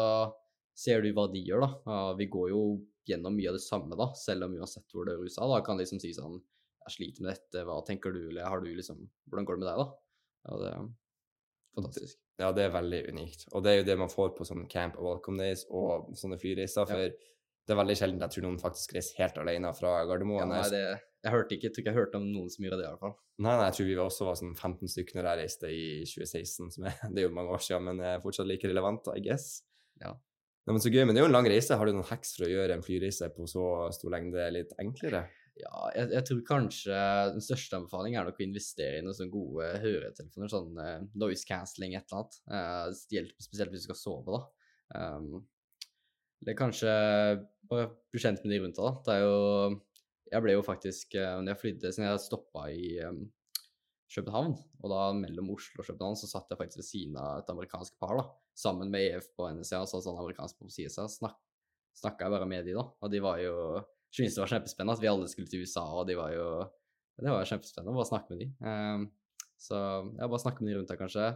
[0.76, 2.12] ser du hva de gjør, da.
[2.18, 2.60] Vi går jo
[3.08, 5.80] gjennom mye av det samme, da, selv om uansett hvor det er USA, da, kan
[5.80, 6.36] liksom si sånn
[6.84, 8.98] Jeg sliter med dette, hva tenker du, eller har du liksom
[9.30, 9.86] Hvordan går det med deg, da?
[10.44, 10.88] Ja, det er
[11.74, 12.18] fantastisk.
[12.38, 13.46] Ja, det er veldig unikt.
[13.54, 16.36] Og det er jo det man får på sånn camp og welcome days og sånne
[16.42, 16.86] flyreiser, Ja.
[16.90, 16.96] for
[17.64, 20.42] det er veldig sjelden jeg tror noen faktisk reiser helt alene fra Gardermoen.
[20.42, 22.64] Ja, nei, Jeg det, jeg hørte ikke, jeg tror ikke jeg hørte om noen som
[22.66, 23.14] gjorde det, i hvert fall.
[23.38, 26.70] Nei, nei, jeg tror vi også var sånn 15 stykker når jeg reiste i 2016,
[26.76, 29.62] som er, det er jo mange år siden, men er fortsatt like relevant, I guess.
[30.02, 30.12] Ja.
[30.66, 31.76] Nei, men så gøy, men det er jo en lang reise.
[31.76, 35.26] Har du noen hacks for å gjøre en flyreise på så stor lengde litt enklere?
[35.54, 39.30] Ja, jeg, jeg tror kanskje den største anbefalingen er nok å investere i noen sånne
[39.30, 42.38] gode høretelefoner, sånn uh, noise cancelling, et eller annet.
[42.50, 44.40] Uh, hjelper spesielt hvis du skal sove, da.
[44.98, 45.44] Um,
[46.42, 46.90] eller kanskje
[47.70, 49.04] bare bli kjent med de rundt deg, da.
[49.06, 49.80] Det er jo
[50.34, 53.22] Jeg ble jo faktisk uh, Når jeg flydde Siden jeg stoppa i um,
[54.12, 57.48] København, og da mellom Oslo og København, så satt jeg faktisk ved siden av et
[57.50, 58.26] amerikansk par, da.
[58.58, 61.08] Sammen med EF på NSA, altså sånn amerikansk på sida.
[61.10, 61.38] Snak,
[61.98, 62.84] Snakka jeg bare med de, da.
[63.00, 63.54] Og de var jo
[64.14, 66.46] Syntes det var kjempespennende at vi alle skulle til USA, og de var jo
[67.18, 68.46] Det var jo kjempespennende å bare snakke med de.
[68.62, 69.04] Um,
[69.64, 69.76] så
[70.18, 71.28] ja, bare snakke med de rundt deg, kanskje.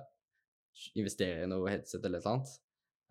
[0.98, 2.54] Investere i noe headset eller eller annet.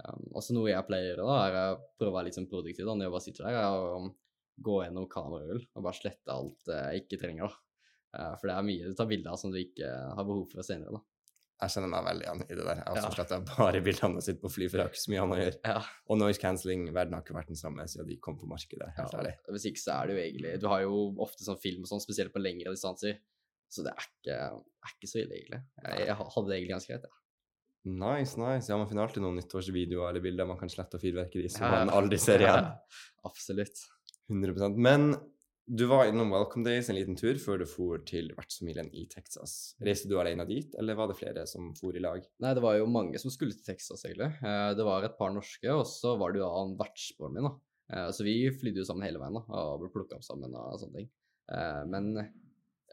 [0.04, 2.50] Um, også noe jeg pleier å gjøre, da, er å prøve å være litt sånn
[2.52, 4.10] produktiv da, når jeg bare sitter der, er å
[4.68, 7.48] gå gjennom kamerarull og bare slette alt jeg ikke trenger.
[7.48, 7.64] da.
[8.18, 10.68] Uh, for det er mye du tar bilder av som du ikke har behov for
[10.68, 11.00] senere.
[11.00, 11.17] da.
[11.58, 12.76] Jeg kjenner meg veldig igjen i det der.
[12.78, 13.02] Jeg har Ja.
[13.02, 15.42] også sletta bare bildene sine på fly, for jeg har ikke så mye annet å
[15.42, 15.60] gjøre.
[15.66, 15.80] Ja.
[16.08, 19.14] Og noise cancelling, verden har ikke vært den samme siden de kom på markedet, helt
[19.16, 19.34] Ja, ærlig.
[19.50, 22.04] Hvis ikke så er det jo egentlig Du har jo ofte sånn film og sånn,
[22.06, 23.18] spesielt på lengre distanser.
[23.70, 25.62] Så det er ikke, er ikke så ille, egentlig.
[25.84, 27.18] Jeg, jeg hadde det egentlig ganske greit, jeg.
[27.88, 28.70] Nice, nice.
[28.70, 31.86] Ja, man finner alltid noen nyttårsvideoer eller bilder man kan slette og fyrverkeri som Ja,
[31.86, 32.70] man aldri ser igjen.
[33.26, 33.82] Absolutt.
[34.30, 35.16] 100% Men
[35.68, 39.76] du var innom Welcome Days en liten tur før du for til vertsfamilien i Texas.
[39.84, 42.24] Reiste du alene dit, eller var det flere som for i lag?
[42.44, 44.32] Nei, det var jo mange som skulle til Texas, egentlig.
[44.40, 47.54] Eh, Det var et par norske, og så var det jo han vertsbroren min, da.
[47.92, 50.80] Eh, Så vi flydde jo sammen hele veien, da, og ble plukka opp sammen og
[50.80, 51.10] sånne ting.
[51.52, 52.14] Eh, Men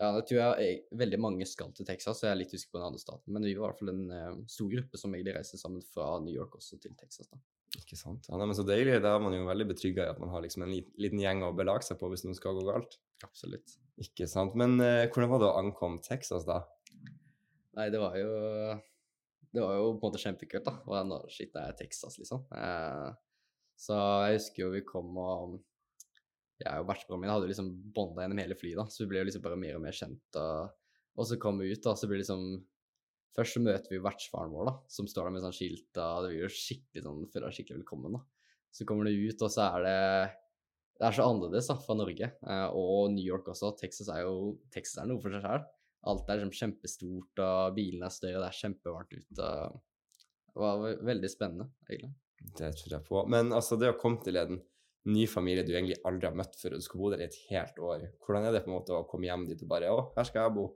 [0.00, 2.72] ja, det tror jeg eh, veldig mange skal til Texas, så jeg er litt usikker
[2.74, 3.32] på den andre staten.
[3.32, 6.34] Men vi var i hvert fall en stor gruppe som egentlig reiste sammen fra New
[6.34, 7.38] York også til Texas, da.
[7.80, 8.28] Ikke sant?
[8.28, 9.00] Ja, nei, men Så deilig.
[9.02, 11.54] Da er man jo veldig betrygga i at man har liksom en liten gjeng å
[11.56, 12.98] belage seg på hvis noe skal gå galt.
[13.26, 13.76] Absolutt.
[14.02, 14.56] Ikke sant.
[14.58, 16.62] Men eh, hvordan var det å ankomme Texas, da?
[17.74, 18.30] Nei, det var jo
[19.54, 20.78] Det var jo på en måte kjempekult, da.
[20.86, 22.46] Og nå, shit, det er Texas, liksom.
[22.54, 23.10] Eh,
[23.78, 25.56] så jeg husker jo vi kom og
[26.62, 28.86] Jeg og vertsbroren min hadde jo liksom bånda gjennom hele flyet, da.
[28.90, 30.38] Så vi ble jo liksom bare mer og mer kjent.
[30.38, 30.70] Og,
[31.18, 32.44] og så kom vi ut, da, så blir det liksom
[33.34, 36.30] Først så møter vi vertsfaren vår, da, som står der med sånn skilt, og det
[36.30, 38.22] blir jo skikkelig sånn Føler deg skikkelig velkommen, da.
[38.74, 40.00] Så kommer du ut, og så er det
[40.98, 42.28] Det er så annerledes da, fra Norge.
[42.30, 43.72] Eh, og New York også.
[43.80, 45.64] Texas er jo Texas er noe for seg sjøl.
[46.10, 49.32] Alt er liksom kjempestort, og bilene er større, det er kjempevarmt ute.
[49.34, 52.12] Det var veldig spennende, egentlig.
[52.60, 53.24] Det tror jeg på.
[53.32, 54.60] Men altså, det å komme til en
[55.10, 57.38] ny familie du egentlig aldri har møtt før, og du skal bo der i et
[57.50, 60.04] helt år, hvordan er det på en måte å komme hjem dit og bare Å,
[60.16, 60.68] her skal jeg bo.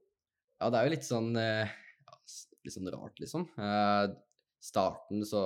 [0.59, 1.77] Ja, det er jo litt sånn eh,
[2.65, 3.47] litt sånn rart, liksom.
[3.59, 4.05] Eh,
[4.65, 5.43] starten så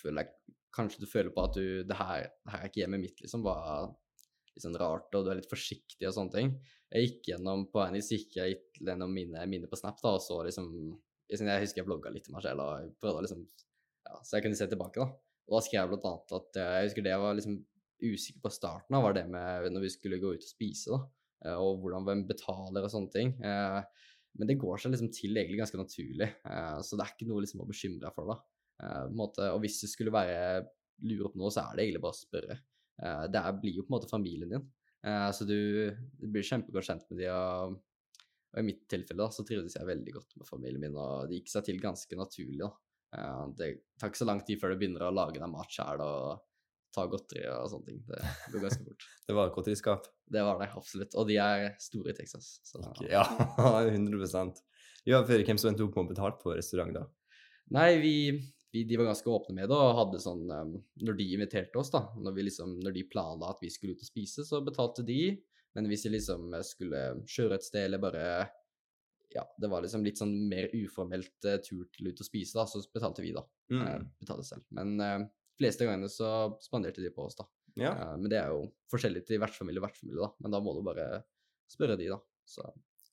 [0.00, 3.02] føler jeg Kanskje du føler på at du Det her, det her er ikke hjemmet
[3.02, 3.42] mitt, liksom.
[3.46, 3.88] Bare
[4.52, 6.52] litt sånn rart, og du er litt forsiktig og sånne ting.
[6.92, 10.40] Jeg gikk gjennom på så gikk jeg gjennom mine minner på Snap, da, og så
[10.46, 10.68] liksom
[11.28, 13.42] Jeg jeg husker jeg blogga litt til meg selv, og jeg prøvde liksom
[14.08, 15.08] Ja, så jeg kunne se tilbake, da.
[15.48, 17.58] Og da skrev jeg blant annet at eh, jeg husker det jeg var liksom
[17.98, 21.00] usikker på starten av, var det med når vi skulle gå ut og spise, da.
[21.44, 23.34] eh, Og hvordan hvem betaler og sånne ting.
[23.40, 23.80] Eh,
[24.38, 27.42] Men det går seg liksom til egentlig ganske naturlig, eh, så det er ikke noe
[27.42, 28.38] liksom å bekymre deg for, da.
[28.86, 30.62] Eh, måte, og hvis du skulle være
[31.08, 32.58] lure på noe, så er det egentlig bare å spørre.
[33.02, 34.66] Eh, det blir jo på en måte familien din,
[35.08, 35.54] så du,
[36.26, 37.76] blir kjempegodt kjent med de, og,
[38.50, 41.38] og i mitt tilfelle da, så trivdes jeg veldig godt med familien min, og det
[41.38, 42.66] gikk seg til ganske naturlig.
[42.66, 42.72] da.
[43.56, 46.42] Det tar ikke så lang tid før du begynner å lage deg mat sjøl og
[46.94, 48.00] ta godteri og sånne ting.
[48.08, 49.06] Det går ganske fort.
[49.28, 50.06] Det var et godteriskap.
[50.28, 51.16] Det var det, absolutt.
[51.20, 52.58] Og de er store i Texas.
[52.64, 52.80] Så.
[53.08, 53.24] Ja,
[53.84, 54.24] 100
[55.08, 57.04] Ja, for hvem som endte opp med å betale på restaurant, da?
[57.76, 58.14] Nei, vi,
[58.72, 60.72] vi, de var ganske åpne med det og hadde sånn um,
[61.04, 64.04] Når de inviterte oss, da, når, vi liksom, når de planla at vi skulle ut
[64.04, 65.36] og spise, så betalte de.
[65.76, 68.24] Men hvis vi liksom skulle kjøre et sted eller bare
[69.34, 72.64] Ja, det var liksom litt sånn mer uformelt uh, tur til ut og spise, da,
[72.64, 73.44] så betalte vi, da.
[73.68, 73.82] Mm.
[73.84, 74.64] Uh, betalte selv.
[74.72, 76.32] Men uh, fleste gangene så
[76.64, 77.48] spanderte de på oss, da.
[77.78, 77.92] Ja.
[77.94, 80.32] Uh, men det er jo forskjellig til vertsfamilie og vertsfamilie, da.
[80.42, 81.24] Men da må du bare
[81.70, 82.20] spørre de, da.
[82.48, 82.64] Så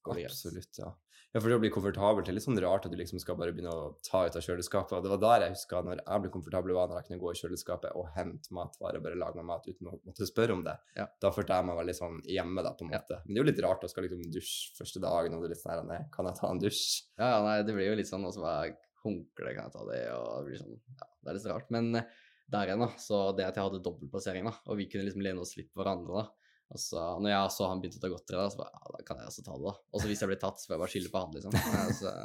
[0.06, 0.32] går det greit.
[0.38, 0.94] Absolutt, ja.
[1.36, 3.52] Ja, for det å bli komfortabel er litt sånn rart at du liksom skal bare
[3.52, 4.94] begynne å ta ut av kjøleskapet.
[4.96, 7.34] Og det var der jeg huska når jeg ble komfortabel, var når jeg kunne gå
[7.34, 10.64] i kjøleskapet og hente matvarer og bare lage meg mat uten å måtte spørre om
[10.64, 10.78] det.
[10.96, 11.10] Ja.
[11.26, 13.02] Da følte jeg meg veldig sånn hjemme, da, på en Ja.
[13.04, 13.20] måte.
[13.26, 15.56] Men det er jo litt rart å skal liksom dusje første dagen, og det er
[15.58, 16.86] litt sånn nei, kan jeg ta en dusj?
[17.20, 19.84] Ja, ja, nei, det blir jo litt sånn og så bare Håndkle, kan jeg ta
[19.92, 21.68] det, og det blir sånn Ja, det er litt rart.
[21.76, 22.08] Men eh,
[22.52, 25.42] der igjen, da, så det at jeg hadde dobbeltplassering, da, og vi kunne liksom lene
[25.42, 26.52] oss litt på hverandre, da.
[26.74, 29.04] Og så når jeg så han begynte å ta godteri, da, så bare Ja, da
[29.06, 29.76] kan jeg også ta det, da.
[29.92, 31.60] Og så hvis jeg blir tatt, så får jeg bare skylde på han, liksom.
[32.00, 32.16] Så,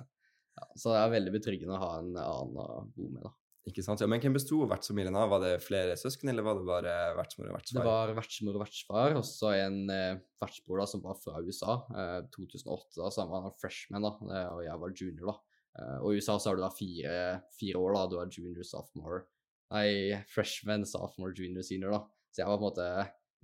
[0.61, 3.35] ja, så det er veldig betryggende å ha en annen å bo med, da.
[3.69, 4.01] Ikke sant?
[4.01, 5.29] Ja, Men hvem besto vertsfamilien av?
[5.35, 7.85] Var det flere søsken, eller var det bare vertsmor og vertsfar?
[7.85, 11.77] Det var vertsmor og vertsfar, og så en eh, vertsbror da, som var fra USA.
[11.93, 15.61] Eh, 2008, da, så han var freshman, da, eh, og jeg var junior, da.
[15.77, 17.19] Eh, og i USA så har du da fire,
[17.61, 18.07] fire år, da.
[18.09, 19.27] Du er junior, sophomore
[19.71, 22.01] Nei, freshman, sophomore, junior, senior, da.
[22.31, 22.89] Så jeg var på en måte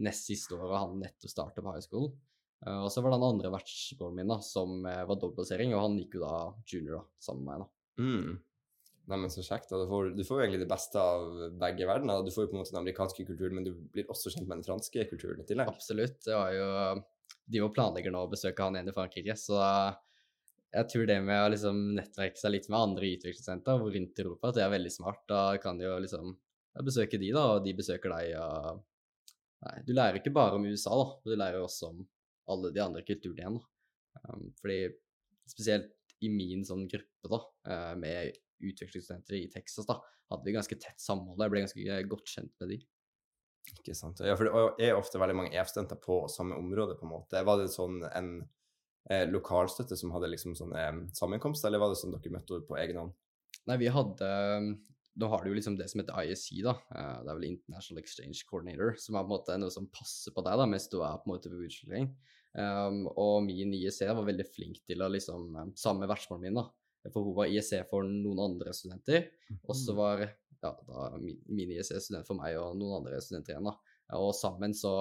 [0.06, 2.10] nest siste året han nettopp starta på high school.
[2.66, 5.84] Eh, og så var det den andre vertsbroren min da, som eh, var dobbeltplassering, og
[5.86, 6.34] han gikk jo da
[6.66, 7.64] junior da, sammen med meg.
[7.64, 8.04] da.
[8.06, 8.36] Mm.
[9.06, 9.70] Nei, men Så kjekt.
[9.70, 11.28] Du får, du får jo egentlig det beste av
[11.60, 12.24] begge verdener.
[12.26, 14.58] Du får jo på en måte den amerikanske kulturen, men du blir også kjent med
[14.58, 15.70] den franske kulturen i tillegg.
[15.70, 16.18] Absolutt.
[16.26, 16.66] Det var jo
[17.46, 19.60] De var planlegger nå å besøke han igjen i Frankrike, så
[20.74, 24.50] jeg tror det med å liksom nettverke seg litt med andre utviklingssenter rundt i Europa,
[24.50, 25.22] at det er veldig smart.
[25.30, 26.34] Da kan du jo liksom
[26.84, 28.34] besøke de, da, og de besøker deg.
[28.40, 28.82] og
[29.66, 32.02] Nei, du lærer ikke bare om USA, da, men du lærer også om
[32.52, 33.60] alle de andre kulturene igjen.
[33.60, 33.72] da.
[34.26, 34.80] Um, fordi
[35.46, 35.92] spesielt
[36.24, 39.98] i min sånn gruppe da, eh, med utvekslingsstudenter i Texas, da,
[40.32, 41.40] hadde vi ganske tett samhold.
[41.42, 42.78] Jeg ble ganske godt kjent med de.
[43.74, 44.22] Ikke sant.
[44.24, 47.42] Ja, for det er ofte veldig mange EF-studenter på samme område, på en måte.
[47.46, 48.30] Var det sånn en
[49.10, 52.76] eh, lokalstøtte som hadde liksom sånne sammenkomster, sammenkomst, eller var det sånn dere møtte på
[52.82, 53.16] egen hånd?
[53.66, 54.28] Nei, vi hadde
[55.16, 56.74] Nå har du jo liksom det som heter ISC, da.
[56.92, 60.34] Eh, det er vel International Exchange Coordinator, som er på en måte noe som passer
[60.36, 62.10] på deg da, mens du er på en måte på utstilling.
[62.56, 66.66] Um, og min IEC var veldig flink til å liksom Sammen med vertsmoren min, da.
[67.12, 69.30] For hun var IEC for noen andre studenter.
[69.64, 69.96] Og så Mhm.
[69.96, 73.76] var ja, da, min, min IEC student for meg og noen andre studenter igjen, da.
[74.20, 74.92] Og sammen så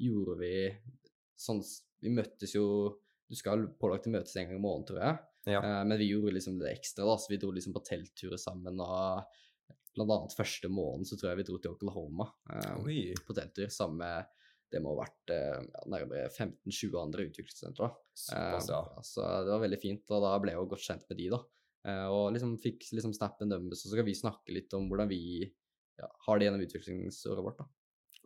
[0.00, 0.54] gjorde vi
[1.36, 1.60] sånn
[2.00, 2.96] Vi møttes jo
[3.32, 5.20] Du skal pålagt å møtes en gang i måneden, tror jeg.
[5.54, 5.62] Ja.
[5.62, 7.16] Eh, men vi gjorde liksom det ekstra, da.
[7.16, 8.82] Så vi dro liksom på teltturer sammen.
[8.84, 9.40] og
[9.96, 14.00] Blant annet første måneden så tror jeg vi dro til Oklahoma eh, på telttur sammen
[14.04, 14.30] med
[14.72, 17.90] det må ha vært eh, ja, nærmere 15-20 andre utviklingssentre.
[18.16, 19.02] såpass, Eh, ja.
[19.04, 21.40] Så det var veldig fint, og da ble jeg jo godt kjent med de, da.
[21.88, 25.10] Eh, og liksom fikk liksom snappen deres, og så skal vi snakke litt om hvordan
[25.10, 25.22] vi
[26.00, 27.68] ja, har det gjennom utviklingsåret vårt, da.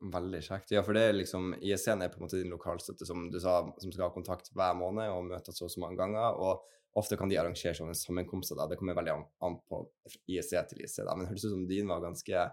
[0.03, 0.71] Veldig kjekt.
[0.77, 3.63] Ja, for det er liksom ISN er på en måte din lokalstøtte, som du sa,
[3.81, 6.37] som skal ha kontakt hver måned og møtes så og så mange ganger.
[6.37, 6.67] Og
[7.01, 8.57] ofte kan de arrangere sånne sammenkomster.
[8.61, 8.67] da.
[8.69, 9.81] Det kommer veldig an, an på
[10.29, 10.99] ISC til ISC.
[11.05, 11.15] da.
[11.17, 12.45] Men det hørtes ut som din var ganske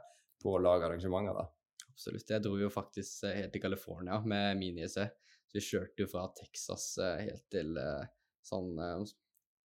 [0.43, 1.45] på å lage arrangementer, da.
[1.89, 2.29] Absolutt.
[2.32, 4.97] Jeg dro jo faktisk eh, helt til California med min ISC.
[5.51, 8.08] Så vi kjørte jo fra Texas eh, helt til eh,
[8.41, 8.71] San,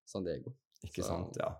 [0.04, 0.52] San Diego.
[0.82, 1.38] Ikke Så- sant?
[1.40, 1.54] Ja.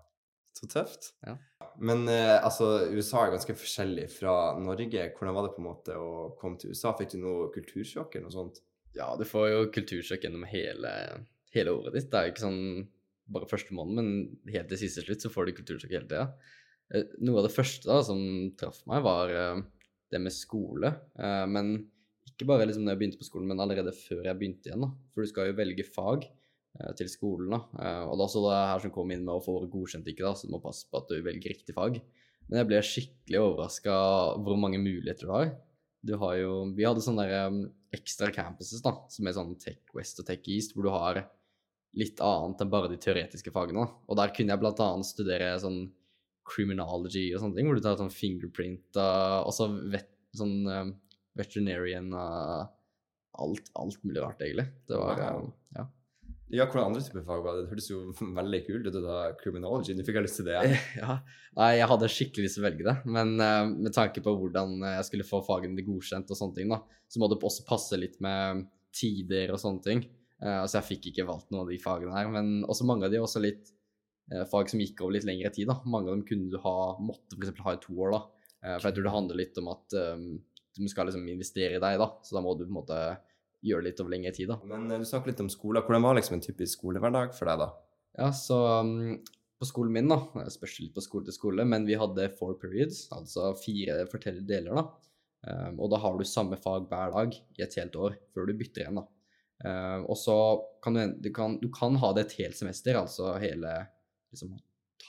[0.59, 1.13] Så tøft.
[1.23, 1.37] Ja.
[1.79, 5.05] Men eh, altså, USA er ganske forskjellig fra Norge.
[5.15, 6.09] Hvordan var det på en måte å
[6.41, 6.91] komme til USA?
[6.99, 8.59] Fikk du noe kultursjokk eller noe sånt?
[8.97, 10.91] Ja, du får jo kultursjokk gjennom hele,
[11.55, 12.09] hele året ditt.
[12.11, 12.63] Det er jo ikke sånn
[13.29, 16.25] bare første måned, men helt til siste slutt så får du kultursjokk hele tida.
[16.91, 18.19] Eh, Noe av det første da som
[18.59, 19.61] traff meg, var eh,
[20.11, 20.91] det med skole.
[21.15, 21.75] Eh, Men
[22.27, 24.83] ikke bare liksom når jeg begynte på skolen, men allerede før jeg begynte igjen.
[24.83, 24.91] da.
[25.13, 26.27] For du skal jo velge fag
[26.95, 27.49] til skolen.
[27.55, 27.59] da.
[27.81, 30.33] Eh, Og er også det her som kom inn med å få godkjent ikke, da,
[30.35, 32.01] så du må passe på at du velger riktig fag.
[32.49, 33.95] Men jeg ble skikkelig overraska
[34.41, 35.51] hvor mange muligheter du har.
[36.01, 37.59] Du har jo Vi hadde sånne der, um,
[37.93, 41.19] ekstra campuses, da, som er sånn Tech West og Tech East, hvor du har
[41.97, 43.83] litt annet enn bare de teoretiske fagene.
[43.85, 43.93] da.
[44.07, 45.91] Og der kunne jeg blant annet studere sånn
[46.49, 50.93] criminology og sånne ting, hvor du tar sånn fingerprint og så vet, sånn um,
[51.37, 52.69] veterinarian og
[53.39, 54.67] alt, alt mulig rart, egentlig.
[54.89, 55.53] Det var Wow.
[55.77, 55.85] ja.
[56.49, 57.65] Ja, hvordan andre typer fag var det?
[57.65, 57.99] Det hørtes jo
[58.39, 58.99] veldig kult ut.
[59.05, 59.95] da Criminology.
[59.95, 60.59] Nå fikk jeg lyst til det.
[61.01, 61.19] ja.
[61.59, 64.77] Nei, jeg hadde skikkelig lyst til å velge det, men uh, med tanke på hvordan
[64.85, 68.17] jeg skulle få fagene godkjent og sånne ting, da, så må det også passe litt
[68.23, 70.05] med tider og sånne ting.
[70.41, 73.13] Uh, altså, jeg fikk ikke valgt noen av de fagene her, men også mange av
[73.13, 73.73] de også litt
[74.33, 75.79] uh, fag som gikk over litt lengre tid, da.
[75.85, 78.25] Mange av dem kunne du ha, måtte eksempel ha i to år, da.
[78.65, 80.29] Eh, for jeg tror det handler litt om at um,
[80.75, 82.99] du skal liksom investere i deg, da, så da må du på en måte
[83.65, 84.59] gjøre litt over lengre tid, da.
[84.67, 85.83] Men eh, du snakket litt om skole.
[85.85, 87.69] Hvordan var liksom en typisk skolehverdag for deg, da?
[88.19, 89.19] Ja, så um,
[89.59, 92.55] på skolen min, da, det spørs litt på skole til skole, men vi hadde four
[92.61, 94.85] periods, altså fire fortellede deler, da.
[95.39, 98.55] Um, og da har du samme fag hver dag i et helt år, før du
[98.59, 99.05] bytter igjen, da.
[99.59, 100.35] Um, og så
[100.83, 103.75] kan du, du, kan, du kan ha det et helt semester, altså hele
[104.31, 104.55] liksom,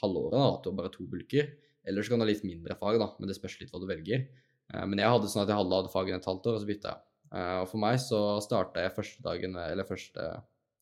[0.01, 1.53] halvåret, da, at du har bare to bulker.
[1.87, 3.87] Eller så kan du ha litt mindre fag, da, men det spørs litt hva du
[3.89, 4.27] velger.
[4.73, 6.93] Um, men jeg hadde sånn at jeg hadde fagene et halvt år, og så bytta
[6.93, 7.07] jeg.
[7.31, 10.27] Uh, og for meg så starta jeg første dagen, eller første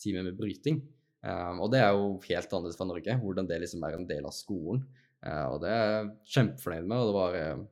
[0.02, 0.82] time med bryting.
[1.22, 4.26] Um, og det er jo helt annerledes fra Norge, hvordan det liksom er en del
[4.26, 4.84] av skolen.
[5.22, 7.66] Uh, og det er jeg kjempefornøyd med, og det var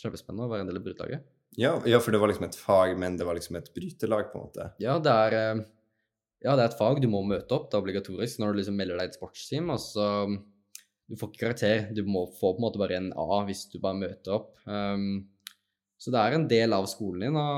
[0.00, 1.30] kjempespennende å være en del av brytelaget.
[1.56, 4.38] Ja, ja, for det var liksom et fag, men det var liksom et brytelag, på
[4.38, 4.68] en måte.
[4.82, 5.62] Ja, det er,
[6.44, 8.76] ja, det er et fag du må møte opp, det er obligatorisk når du liksom
[8.76, 9.72] melder deg i et sportsteam.
[9.72, 10.10] Og så
[11.06, 13.78] du får ikke karakter, du må få på en måte bare en A hvis du
[13.82, 14.52] bare møter opp.
[14.66, 15.26] Um,
[15.96, 17.48] så det er en del av skolen din å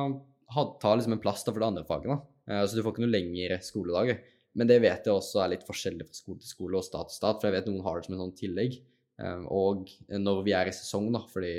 [0.55, 2.19] ha- ta liksom en plass da for de andre fagene.
[2.49, 4.21] Uh, så du får ikke noe lengre skoledager.
[4.59, 7.19] Men det vet jeg også er litt forskjellig fra skole til skole og stat til
[7.21, 8.79] stat, for jeg vet noen har det som en sånn tillegg.
[9.19, 11.53] Um, og når vi er i sesong, da, fordi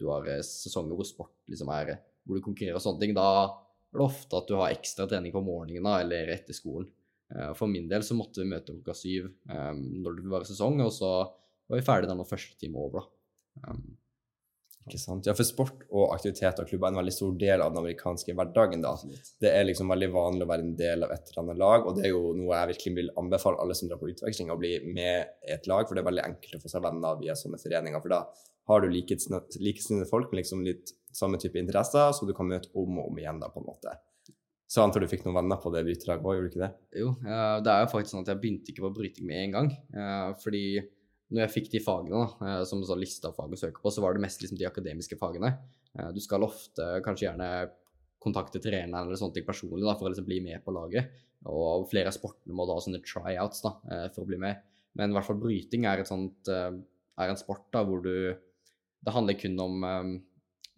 [0.00, 1.92] du har eh, sesonger hvor sport liksom er
[2.26, 5.34] hvor du konkurrerer og sånne ting, da er det ofte at du har ekstra trening
[5.34, 6.88] på morgenen da, eller etter skolen.
[7.56, 11.10] For min del så måtte vi møte klokka syv når det var sesong, og så
[11.22, 13.06] var vi ferdig da når første time over.
[13.60, 13.70] da.
[14.84, 15.24] Ikke sant?
[15.24, 18.34] Ja, for sport og aktivitet og klubber er en veldig stor del av den amerikanske
[18.36, 18.82] hverdagen.
[18.84, 18.92] da.
[19.40, 21.96] Det er liksom veldig vanlig å være en del av et eller annet lag, og
[21.96, 24.74] det er jo noe jeg virkelig vil anbefale alle som drar på utveksling, å bli
[24.84, 27.60] med i et lag, for det er veldig enkelt å få seg venner via sånne
[27.62, 28.02] foreninger.
[28.04, 28.20] For da
[28.68, 32.98] har du likesinnede folk med liksom litt samme type interesser, så du kan møte om
[33.00, 33.96] og om igjen, da, på en måte.
[34.68, 36.70] Så jeg antar du fikk noen venner på det brytelaget òg, gjorde du ikke det?
[36.98, 37.10] Jo,
[37.64, 39.68] det er jo faktisk sånn at jeg begynte ikke på bryting med en gang.
[39.94, 40.64] eh, fordi
[41.34, 44.02] når jeg fikk de fagene, da, eh, som sånn lista fag å søke på, så
[44.04, 45.50] var det mest liksom de akademiske fagene.
[45.98, 47.48] Eh, Du skal ofte kanskje gjerne
[48.22, 51.10] kontakte treneren eller sånne ting personlig da, for å liksom bli med på laget.
[51.50, 54.62] Og flere av sportene må da ha sånne tryouts da, eh, for å bli med.
[54.94, 58.36] Men i hvert fall bryting er, sånt, er en sport da, hvor du
[59.04, 59.82] Det handler kun om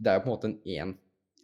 [0.00, 0.94] Det er jo på en måte en én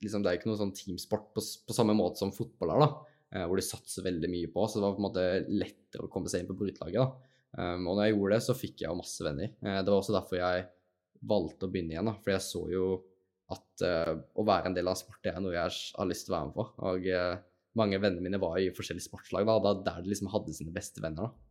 [0.03, 3.45] liksom, Det er ikke noen sånn teamsport på, på samme måte som fotball er, da.
[3.47, 4.65] Hvor de satser veldig mye på.
[4.67, 7.13] Så det var på en måte lettere å komme seg inn på brytelaget.
[7.53, 9.53] Um, og når jeg gjorde det, så fikk jeg jo masse venner.
[9.61, 10.67] Uh, det var også derfor jeg
[11.33, 12.17] valgte å begynne igjen, da.
[12.25, 12.87] For jeg så jo
[13.53, 16.27] at uh, å være en del av en sport det er noe jeg har lyst
[16.27, 16.67] til å være med på.
[16.89, 17.33] Og uh,
[17.79, 21.05] mange av vennene mine var i forskjellige sportslag, da, der de liksom hadde sine beste
[21.05, 21.29] venner.
[21.29, 21.49] da.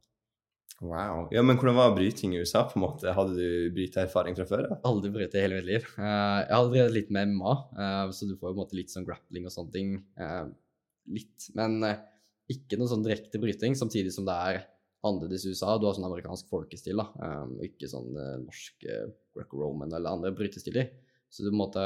[0.82, 1.28] Wow.
[1.30, 3.14] Ja, men hvordan var bryting i USA, på en måte?
[3.14, 4.66] Hadde du bryteerfaring fra før?
[4.72, 4.80] da?
[4.90, 5.86] Aldri brytet i hele mitt liv.
[5.94, 7.58] Uh, jeg hadde drevet litt med MMA,
[8.10, 9.94] så du får jo på en måte litt sånn grappling og sånne ting.
[11.12, 11.78] litt, men
[12.52, 14.64] ikke noe sånn direkte bryting, samtidig som det er
[15.04, 15.78] annerledes i USA.
[15.82, 17.08] Du har sånn amerikansk folkestil, da,
[17.44, 20.92] Um, ikke sånn uh, norsk eh, greco-roman eller andre brytestiler.
[21.32, 21.82] Så du måtte,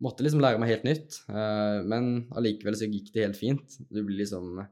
[0.00, 3.78] måtte liksom lære meg helt nytt, Uh, men allikevel så gikk det helt fint.
[3.90, 4.66] Du blir liksom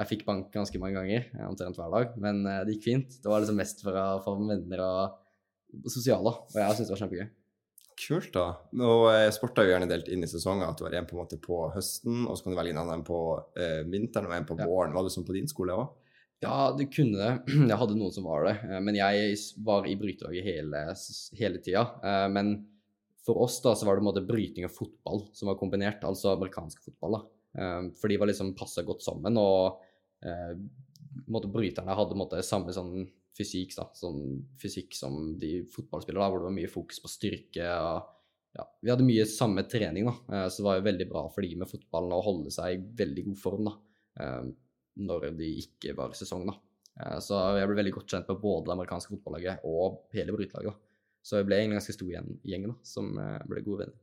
[0.00, 3.18] Jeg fikk bank ganske mange ganger, omtrent hver dag, men uh, det gikk fint.
[3.22, 7.02] Det var liksom mest for å få venner og sosiale, og jeg syntes det var
[7.04, 7.28] kjempegøy.
[8.00, 8.46] Kult, da.
[8.80, 10.70] Og eh, sport er jo gjerne delt inn i sesonger.
[10.72, 12.80] At du har en på en måte på høsten, og så kan du velge en
[12.80, 13.18] annen på
[13.60, 14.64] eh, vinteren og en på Ja.
[14.70, 14.94] våren.
[14.96, 15.90] Var det sånn på din skole òg?
[16.40, 17.32] Ja, det kunne det.
[17.70, 19.34] Jeg hadde noen som var det, eh, men jeg
[19.66, 20.84] var i brytelaget hele,
[21.36, 21.82] hele tida.
[22.00, 22.54] Eh, Men
[23.20, 26.32] for oss da, så var det en måte bryting og fotball som var kombinert, altså
[26.32, 27.18] amerikansk fotball.
[27.18, 27.20] da.
[27.60, 29.86] Eh, For de var liksom passa godt sammen, og
[31.32, 36.48] måte bryterne hadde måte samme sånn fysikk, da, sånn fysikk som de fotballspillere, hvor det
[36.50, 37.64] var mye fokus på styrke.
[37.64, 38.10] og
[38.56, 41.54] ja, Vi hadde mye samme trening, da, så det var jo veldig bra for de
[41.56, 43.70] med fotballen å holde seg i veldig god form.
[43.70, 44.42] da.
[45.00, 46.46] Når de ikke var i sesong.
[46.50, 46.56] da.
[47.00, 50.76] Eh, Så jeg ble veldig godt kjent med både det amerikanske fotballaget og hele brytelaget.
[51.22, 53.98] Så jeg ble en ganske stor gjeng, da, som eh, ble gode venner.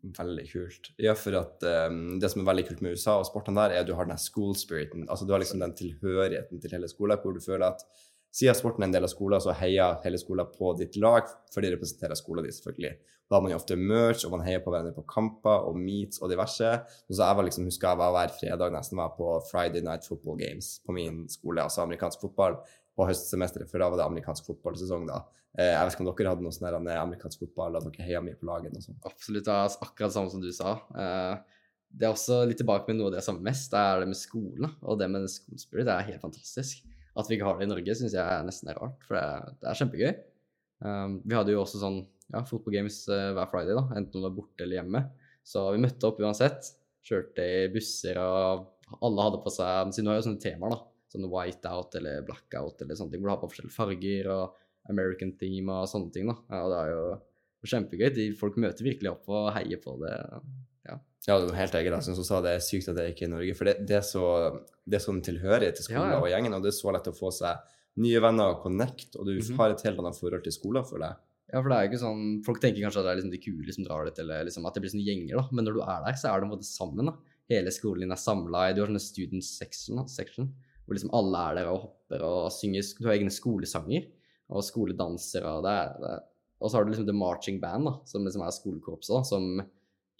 [0.00, 0.86] Veldig kult.
[1.02, 3.82] Ja, for at um, det som er veldig kult med USA og sportene der, er
[3.82, 5.02] at du har den school spiriten.
[5.12, 7.84] Altså du har liksom den tilhørigheten til hele skolen, hvor du føler at
[8.30, 11.64] siden sporten er en del av skolen, så heier hele skolen på ditt lag, for
[11.64, 12.92] de representerer skolen din, selvfølgelig.
[13.30, 16.18] Da har man jo ofte merch, og man heier på hverandre på kamper og meets
[16.22, 16.70] og diverse.
[17.06, 20.38] Så jeg var liksom, husker jeg var hver fredag nesten var på Friday Night Football
[20.40, 22.58] Games på min skole, altså amerikansk fotball,
[22.98, 25.20] på høstsemesteret, for da var det amerikansk fotballsesong da.
[25.58, 28.20] Eh, Jeg vet ikke om dere hadde noe sånn eh, amerikansk fotball, at dere heia
[28.22, 28.98] mye på laget og sånn.
[29.06, 30.74] Absolutt det er akkurat samme som du sa.
[30.98, 33.70] Eh, Det er også litt tilbake med noe av det jeg savner mest.
[33.72, 34.74] Det er det med skolen.
[34.86, 36.84] Og det med school spirit det er helt fantastisk.
[37.18, 39.54] At vi ikke har det i Norge, syns jeg nesten er rart, for det er,
[39.60, 40.12] det er kjempegøy.
[40.80, 41.98] Um, vi hadde jo også sånn
[42.30, 45.02] ja, football games eh, hver friday, da, enten om det var borte eller hjemme.
[45.46, 46.70] Så vi møtte opp uansett.
[47.06, 50.80] Kjørte i busser, og alle hadde på seg Siden vi har jo sånne temaer, da.
[51.10, 54.58] Sånn whiteout eller blackout eller sånne ting, hvor du har på forskjellige farger og
[54.92, 56.30] American theme og sånne ting.
[56.30, 56.36] da.
[56.52, 58.08] Ja, det er jo kjempegøy.
[58.14, 60.14] De, folk møter virkelig opp og heier på det.
[60.88, 61.92] Ja, det var helt eget.
[61.92, 63.54] Jeg syns sa det er sykt at det ikke er i Norge.
[63.58, 64.22] For det, det er så
[64.88, 66.20] det er sånn tilhørighet til skolen Ja, ja.
[66.24, 67.58] og gjengen, og det er så lett å få seg
[68.00, 69.56] nye venner og connect, og du Mhm.
[69.58, 71.16] har et helt annet forhold til skolen, føler jeg.
[71.52, 73.42] Ja, for det er jo ikke sånn Folk tenker kanskje at det er liksom de
[73.44, 75.48] kule som drar dit, eller liksom at det blir sånne gjenger, da.
[75.52, 77.14] Men når du er der, så er du på en måte sammen, da.
[77.50, 80.54] Hele skolen din er samla Du har sånne student section, da, section
[80.86, 84.06] hvor liksom alle er der og hopper og synger Du har egne skolesanger
[84.48, 86.22] og skoledanser, og det er, det
[86.62, 89.60] Og så har du liksom The Marching Band, da, som liksom er skolekorpset, da, som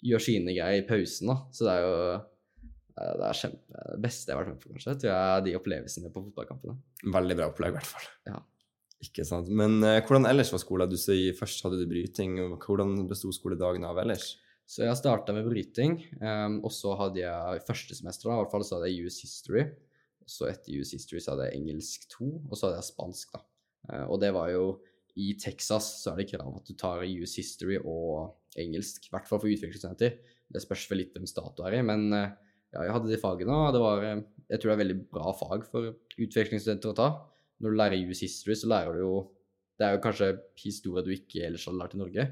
[0.05, 1.37] gjør sine greier i pausen, da.
[1.55, 4.71] Så det er jo eh, det er kjempe, det beste jeg har vært med på,
[4.75, 6.77] kanskje, tror jeg, de opplevelsene på fotballkampene.
[7.17, 8.07] Veldig bra opplegg, i hvert fall.
[8.29, 8.39] Ja.
[9.01, 9.49] Ikke sant.
[9.49, 10.91] Men uh, hvordan ellers var skolen?
[10.91, 12.37] Du sier først hadde du bryting.
[12.43, 14.35] og Hvordan besto skoledagen av ellers?
[14.69, 18.53] Så jeg starta med bryting, um, og så hadde jeg første semester, da, i hvert
[18.53, 19.65] fall så hadde jeg US History.
[20.21, 23.33] Og så etter US History så hadde jeg engelsk 2, og så hadde jeg spansk,
[23.35, 23.41] da.
[23.89, 24.63] Uh, og det var jo
[25.19, 29.27] I Texas så er det krav at du tar US History og engelsk, i hvert
[29.27, 30.15] fall for utviklingsstudenter.
[30.51, 32.31] Det spørs vel litt hvem stat du er i, men eh,
[32.71, 35.33] ja, jeg hadde de fagene, og det var eh, Jeg tror det er veldig bra
[35.35, 37.09] fag for utvekslingsstudenter å ta.
[37.61, 39.13] Når du lærer US History, så lærer du jo
[39.81, 40.27] det er jo kanskje
[40.61, 42.25] historie du ikke ellers hadde lært i Norge.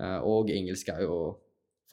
[0.00, 1.16] Eh, og engelsk er jo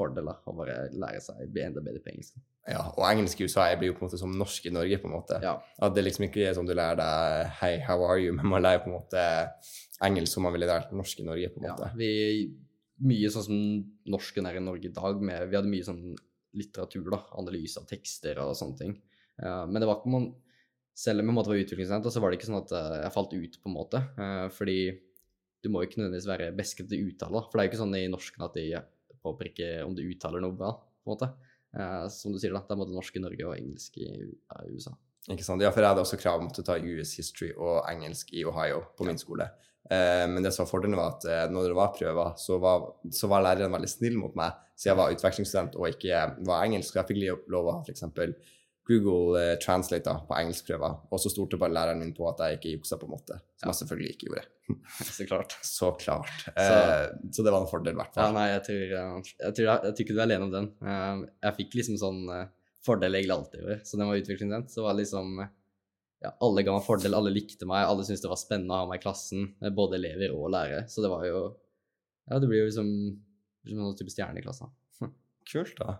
[0.01, 2.39] fordeler å bare lære seg bli enda bedre på engelsk.
[2.69, 5.09] Ja, og engelsk i USA blir jo på en måte som norsk i Norge, på
[5.09, 5.39] en måte.
[5.43, 5.55] Ja.
[5.81, 8.65] At det liksom ikke er sånn du lærer deg 'Hei, how are you?', men man
[8.65, 9.23] lærer på en måte
[10.01, 11.89] engelsk som man ville lært norsk i Norge, på en måte.
[11.89, 12.11] Ja, vi,
[13.07, 13.61] mye sånn som
[14.13, 16.03] norsken er i Norge i dag, med, vi hadde mye sånn
[16.57, 18.97] litteratur, da, analyse av tekster og sånne ting.
[19.41, 20.27] Uh, men det var ikke man,
[20.97, 23.31] selv om jeg måtte være utviklingsstudent, så var det ikke sånn at eh, jeg falt
[23.33, 24.01] ut, på en måte.
[24.19, 24.79] Uh, fordi
[25.61, 27.43] du må jo ikke nødvendigvis være best til uttale.
[27.47, 28.65] For det er jo ikke sånn i norsken at de
[29.23, 31.31] påpeker om du uttaler noe bra, på en måte.
[31.77, 34.61] Eh, som du sier, da, det er både norsk i Norge og engelsk i ja,
[34.67, 34.95] USA.
[35.29, 35.61] Ikke sant?
[35.61, 38.81] Ja, for jeg hadde også krav om å ta US history og engelsk i Ohio
[38.97, 39.47] på min skole.
[39.91, 42.87] Eh, men det som var fordelen, var at eh, når det var prøver, så var,
[43.13, 46.93] så var læreren veldig snill mot meg, siden jeg var utvekslingsstudent og ikke var engelsk.
[46.93, 48.07] Så jeg fikk lov å ha f.eks.
[48.91, 50.97] Google eh, Translate da, på engelskprøver.
[51.11, 53.37] Og så stolte bare læreren min på at jeg ikke juksa, på en måte.
[53.61, 54.43] Som jeg selvfølgelig ikke gjorde.
[55.17, 55.55] Så klart.
[55.67, 56.33] Så klart.
[56.55, 59.65] Eh, så det var en fordel, i hvert Ja, nei, jeg tror, eh, jeg tror,
[59.67, 60.69] jeg, tror ikke du er alene om den.
[61.43, 62.21] Jeg fikk liksom sånn
[62.85, 63.79] fordel egentlig alltid gjorde.
[63.87, 64.71] Så den var utviklingsstudent.
[64.73, 68.39] Så var liksom ja, alle ga meg fordel, alle likte meg, alle syntes det var
[68.39, 69.51] spennende å ha meg i klassen.
[69.75, 70.85] Både elever og lærere.
[70.91, 71.43] Så det var jo
[72.29, 72.89] Ja, det blir jo liksom
[73.65, 74.71] liksom en type stjerne i klassen.
[75.51, 75.97] Kult, da.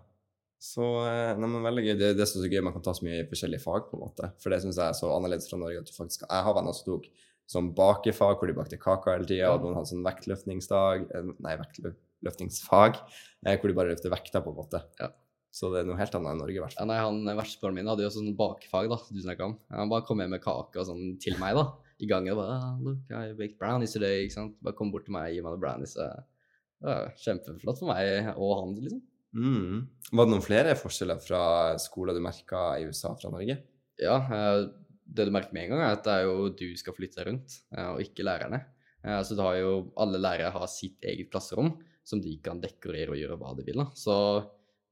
[0.62, 1.94] Så eh, nei, men veldig gøy.
[1.98, 4.04] Det, det er så gøy man kan ta så mye i forskjellige fag, på en
[4.04, 4.28] måte.
[4.42, 5.80] For det syns jeg er så annerledes fra Norge.
[5.82, 7.08] at du faktisk, Jeg har venner som tok
[7.50, 11.56] sånn bakefag, hvor de bakte kaka hele tida, og noen hadde sånn vektløftningsdag eh, Nei,
[11.64, 13.00] vektløftningsfag,
[13.46, 14.80] eh, hvor de bare løfter vekter, på en måte.
[15.02, 15.10] Ja.
[15.52, 16.88] Så det er noe helt annet enn Norge, i hvert Ja, fall.
[16.94, 19.58] nei, han vertsbroren min hadde jo sånn bakefag, da, du snakka om.
[19.74, 21.66] Han bare kom hjem med kake og sånn til meg, da.
[22.02, 24.54] I gangen og bare ah, Look, I baked brownies today, ikke sant.
[24.64, 25.98] Bare kom bort til meg gi meg noen brownies.
[25.98, 29.02] var kjempeflott for meg og han, liksom.
[29.32, 29.86] Mm.
[30.12, 31.42] Var det noen flere forskjeller fra
[31.80, 33.56] skoler du merka i USA fra Norge?
[34.02, 34.66] Ja, eh,
[35.12, 37.30] det du merker med en gang, er at det er jo du skal flytte deg
[37.30, 38.62] rundt, eh, og ikke lærerne.
[39.04, 41.72] Eh, Så du har jo Alle lærere har sitt eget klasserom
[42.04, 43.76] som de kan dekorere og gjøre hva de vil.
[43.76, 43.86] da.
[43.94, 44.14] Så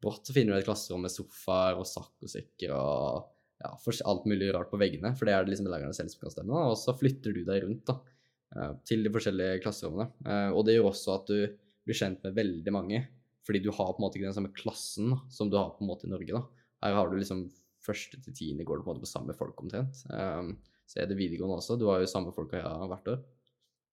[0.01, 3.27] brått så finner du et klasserom med sofaer og saccosekker og
[3.61, 3.75] ja,
[4.07, 6.55] alt mulig rart på veggene, for det er det liksom lærerne selv som kan stemme.
[6.55, 7.99] da, Og så flytter du deg rundt da,
[8.87, 10.09] til de forskjellige klasserommene.
[10.55, 13.03] Og det gjør også at du blir kjent med veldig mange,
[13.47, 15.91] fordi du har på en måte ikke den samme klassen som du har på en
[15.91, 16.37] måte i Norge.
[16.37, 16.69] da.
[16.85, 17.49] Her har du liksom
[17.85, 20.03] første til tiende går du på en måte på samme folk omtrent.
[20.13, 20.57] Um,
[20.91, 21.79] så er det videregående også.
[21.81, 23.21] Du har jo samme folka ja, hvert år.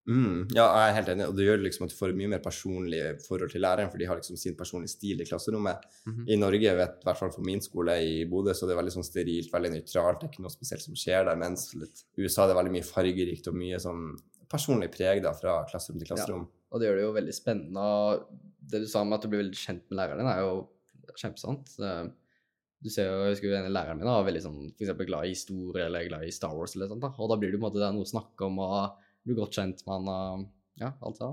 [0.07, 2.29] Mm, ja, jeg er helt enig, og det gjør liksom at du får et mye
[2.31, 5.83] mer personlig forhold til læreren, for de har liksom sin personlige stil i klasserommet.
[6.07, 6.29] Mhm.
[6.31, 8.95] I Norge, vet, i hvert fall for min skole i Bodø, så det er veldig
[8.95, 12.47] sånn sterilt, veldig nøytralt, det er ikke noe spesielt som skjer der, mens i USA
[12.47, 14.07] det er veldig mye fargerikt og mye sånn
[14.47, 16.47] personlig preg da, fra klasserom til klasserom.
[16.71, 17.87] Og det gjør det jo veldig spennende.
[18.67, 20.55] Det du sa om at du blir veldig kjent med læreren din, er jo
[21.17, 21.73] kjempesant.
[21.81, 22.07] Eh,
[22.85, 25.25] Du ser jo, jeg husker en av læreren min var veldig sånn, for eksempel glad
[25.25, 27.09] i historie eller glad i Star Wars eller sånt da.
[27.17, 29.57] Og da blir det måte det er noe å snakke om, og du blir godt
[29.57, 31.31] kjent med han, og ja, alt det da.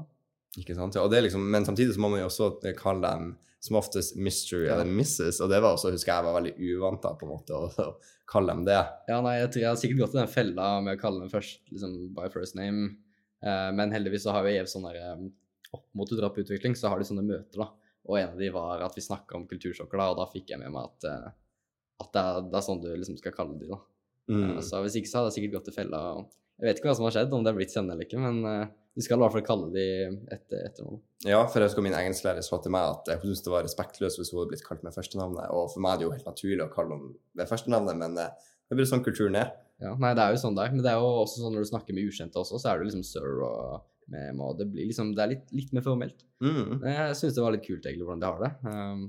[0.63, 0.97] Ikke sant?
[0.97, 2.49] Ja, og det er liksom, men samtidig så må man jo også
[2.81, 3.29] kalle dem
[3.61, 4.79] som oftest mystery Ja.
[4.79, 7.53] eller Mrs., og det var også, husker jeg, var veldig uvant da, på en måte,
[7.61, 8.81] å, å kalle dem det.
[9.13, 11.33] Ja, nei, jeg tror jeg har sikkert gått i den fella med å kalle dem
[11.33, 12.95] først liksom by first name.
[13.45, 15.29] Eh, men heldigvis så har jo Ev sånn derre eh,
[15.75, 17.71] Opp mot å dra på utvikling, så har de sånne møter, da.
[18.05, 20.61] Og en av de var at vi snakka om kultursjokker, da, og da fikk jeg
[20.61, 21.35] med meg at, eh,
[22.05, 23.81] at det, er, det er sånn du liksom skal kalle de, da.
[24.31, 24.43] Mm.
[24.45, 26.01] Eh, så hvis ikke så hadde jeg sikkert gått i fella.
[26.61, 28.45] Jeg vet ikke hva som har skjedd, om det er blitt sånn eller ikke, men
[28.51, 29.87] eh, du skal i hvert fall kalle de
[30.37, 31.01] etter, etter noe.
[31.27, 34.21] Ja, for jeg husker min engelsklærer sa til meg at jeg syntes det var respektløst
[34.21, 36.67] hvis hun hadde blitt kalt med førstenavnet, og for meg er det jo helt naturlig
[36.67, 37.09] å kalle dem
[37.41, 39.51] med førstenavnet, men det blir sånn kulturen er.
[39.83, 41.71] Ja, nei, det er jo sånn der, men det er jo også sånn når du
[41.73, 45.13] snakker med ukjente også, så er du liksom sir og med og det blir liksom,
[45.17, 46.25] det er litt, litt mer formelt.
[46.45, 46.81] Mm.
[46.85, 48.53] Jeg syns det var litt kult egentlig hvordan de har det.
[48.69, 49.05] Um,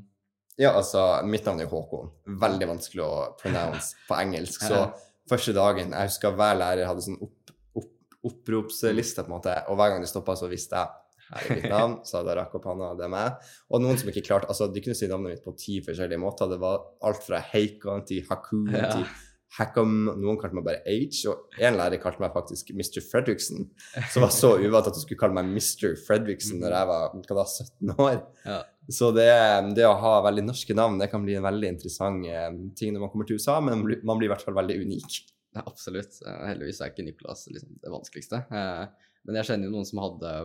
[0.55, 2.13] Ja, altså, mitt navn er Håkon.
[2.39, 4.63] Veldig vanskelig å pronounce på engelsk.
[4.63, 4.85] Så
[5.27, 7.91] første dagen Jeg husker hver lærer hadde sånn opp, opp,
[8.29, 11.71] oppropsliste, på en måte, og hver gang de stoppa, så visste jeg her er mitt
[11.71, 13.45] navn, så hadde jeg rakk opp hånda, det er meg.
[13.73, 16.51] Og noen som ikke klarte Altså, de kunne si navnet mitt på ti forskjellige måter.
[16.51, 19.07] Det var alt fra Heikon til Hakun til
[19.55, 19.93] Hackham.
[20.19, 22.99] Noen kalte meg bare H, og en lærer kalte meg faktisk Mr.
[23.05, 23.69] Fredriksen.
[24.11, 25.95] Som var så uvant at du skulle kalle meg Mr.
[26.05, 28.17] Fredriksen når jeg var da, 17 år.
[28.47, 28.61] ja.
[28.91, 29.25] Så det,
[29.73, 33.01] det å ha veldig norske navn det kan bli en veldig interessant eh, ting når
[33.01, 35.17] man kommer til USA, men man blir, i hvert fall veldig unik.
[35.57, 36.19] ja, absolutt.
[36.21, 38.43] Eh, heldigvis er ikke Nicholas liksom det vanskeligste.
[38.45, 40.35] Eh, men jeg kjenner jo noen som hadde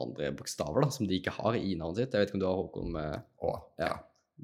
[0.00, 2.16] andre bokstaver da, som de ikke har i navnet sitt.
[2.16, 3.52] Jeg vet ikke om du har Håkon med Å.
[3.82, 3.92] Ja.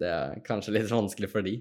[0.00, 1.56] Det er kanskje litt vanskelig for de.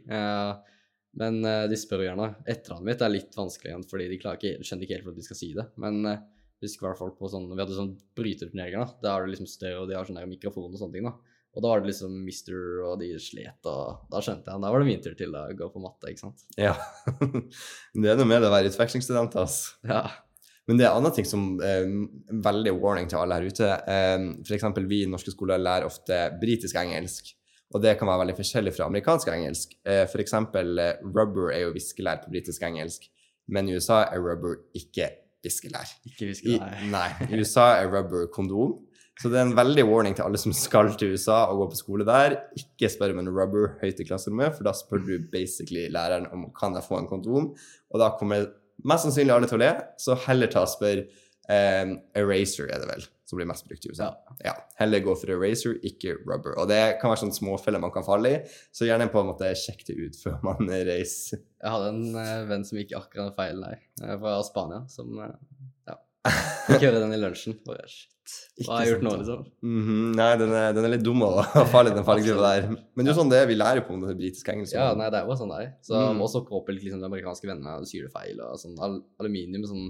[1.19, 2.29] Men uh, de spør gjerne.
[2.48, 5.27] Etternavnet mitt er litt vanskelig igjen, fordi de klarer ikke, skjønner ikke helt hvordan de
[5.27, 5.65] skal si det.
[5.83, 6.21] Men uh,
[6.63, 9.02] husker i hvert fall på sånn, vi hadde sånn bryterturneringer, da.
[9.04, 11.35] Da er det liksom større, og de har sånn der mikrofon og sånne ting, da.
[11.58, 14.83] Og da var det liksom Mister, og de slet, og da skjønte jeg Da var
[14.83, 16.46] det min tur til å gå på matte, ikke sant.
[16.60, 16.75] ja.
[17.98, 19.79] det er noe med det å være utvekslingsstudent, altså.
[19.89, 20.04] Ja.
[20.69, 21.87] Men det er andre ting som eh,
[22.46, 23.69] veldig warning til alle her ute.
[23.89, 24.67] Eh, F.eks.
[24.85, 27.33] vi i norske skoler lærer ofte britisk engelsk.
[27.70, 29.76] Og det kan være veldig forskjellig fra amerikansk engelsk.
[29.86, 30.34] Eh, F.eks.
[30.34, 33.06] Eh, rubber er jo viskelær på britisk engelsk,
[33.54, 35.12] men i USA er rubber ikke
[35.46, 35.92] viskelær.
[36.10, 36.58] Ikke I,
[36.90, 38.80] nei, i USA er rubber kondom.
[39.20, 41.80] Så det er en veldig warning til alle som skal til USA og gå på
[41.82, 42.38] skole der.
[42.58, 46.48] Ikke spør om en rubber høyt i klasserommet, for da spør du basically læreren om
[46.56, 47.52] kan jeg få en kondom,
[47.92, 48.48] og da kommer
[48.88, 52.88] mest sannsynlig alle til å le, så heller ta og spør eh, eraser er det
[52.94, 54.10] vel, som blir mest brukt i USA.
[54.42, 54.56] Ja.
[54.82, 56.56] Heller gå for eraser, ikke rubber.
[56.58, 58.42] Og det kan være sånne småfeller man kan falle i,
[58.73, 61.44] så gjerne på en måte sjekk det ut før man reiser.
[61.62, 65.13] Jeg hadde en eh, venn som gikk akkurat den feilen der, eh, fra Spania, som
[65.21, 65.36] eh,
[65.92, 66.00] ja,
[66.71, 67.60] fikk høre den i lunsjen.
[67.69, 68.10] Bare shit,
[68.65, 69.46] hva har jeg gjort nå, liksom?
[69.65, 71.32] Mhm, Nei, den er, den er litt dum å
[71.73, 72.67] falle i den fallgruva der.
[72.73, 74.73] Men det er jo sånn det vi lærer på om det er britisk engelsk.
[74.77, 75.71] Ja, nei, det er jo sånn det er.
[75.86, 76.21] Så Mm.
[76.25, 79.90] også påpeke liksom, de amerikanske vennene og sier det feil, og sånn al aluminium, sånn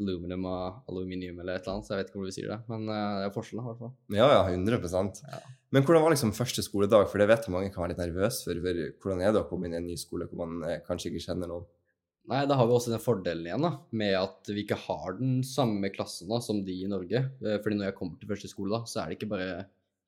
[0.00, 2.58] aluminum og aluminium eller et eller annet, så jeg vet ikke hvor vi sier det,
[2.70, 3.94] men eh, det er forskjellen i hvert fall.
[4.16, 5.40] Ja, ja, 100 Ja.
[5.74, 7.08] Men hvordan var liksom første skoledag?
[7.10, 8.60] For det vet jeg mange kan være litt nervøse for.
[8.62, 11.12] for Hvordan er det å komme inn i en ny skole hvor man eh, kanskje
[11.12, 11.66] ikke kjenner noen?
[12.26, 15.44] Nei, da har vi også den fordelen igjen, da, med at vi ikke har den
[15.46, 17.22] samme klassen da, som de i Norge.
[17.42, 19.50] Eh, Fordi når jeg kommer til første skole, da, så er det ikke bare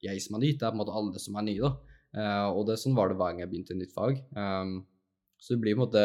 [0.03, 1.97] jeg som er ny, det er på en måte alle som er nye, da.
[2.19, 4.19] Eh, og det, sånn var det hver gang jeg begynte i nytt fag.
[4.35, 4.81] Um,
[5.39, 6.03] så det blir på en måte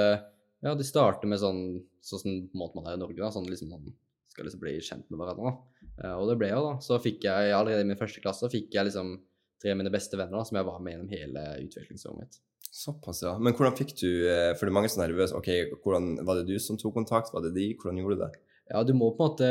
[0.64, 1.60] Ja, de starter med sånn
[2.04, 3.30] sånn som en måte man er i Norge, da.
[3.32, 3.92] Sånn liksom man
[4.32, 5.84] skal liksom bli kjent med hverandre, da.
[6.00, 6.72] Eh, og det ble jeg da.
[6.84, 9.14] Så fikk jeg allerede i min første klasse fikk jeg liksom
[9.62, 12.40] tre av mine beste venner da, som jeg var med gjennom hele utviklingsåret mitt.
[12.74, 13.36] Såpass, ja.
[13.38, 15.38] Men hvordan fikk du eh, For det er mange som er nervøse.
[15.38, 17.30] Ok, hvordan, Var det du som tok kontakt?
[17.30, 17.68] Var det de?
[17.78, 18.32] Hvordan gjorde du det?
[18.72, 19.50] Ja, du må på en måte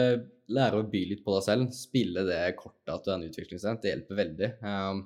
[0.51, 1.69] lære å by litt på deg selv.
[1.77, 3.83] Spille det kortet at du er en utviklingsstudent.
[3.83, 4.49] Det hjelper veldig.
[4.65, 5.03] Um,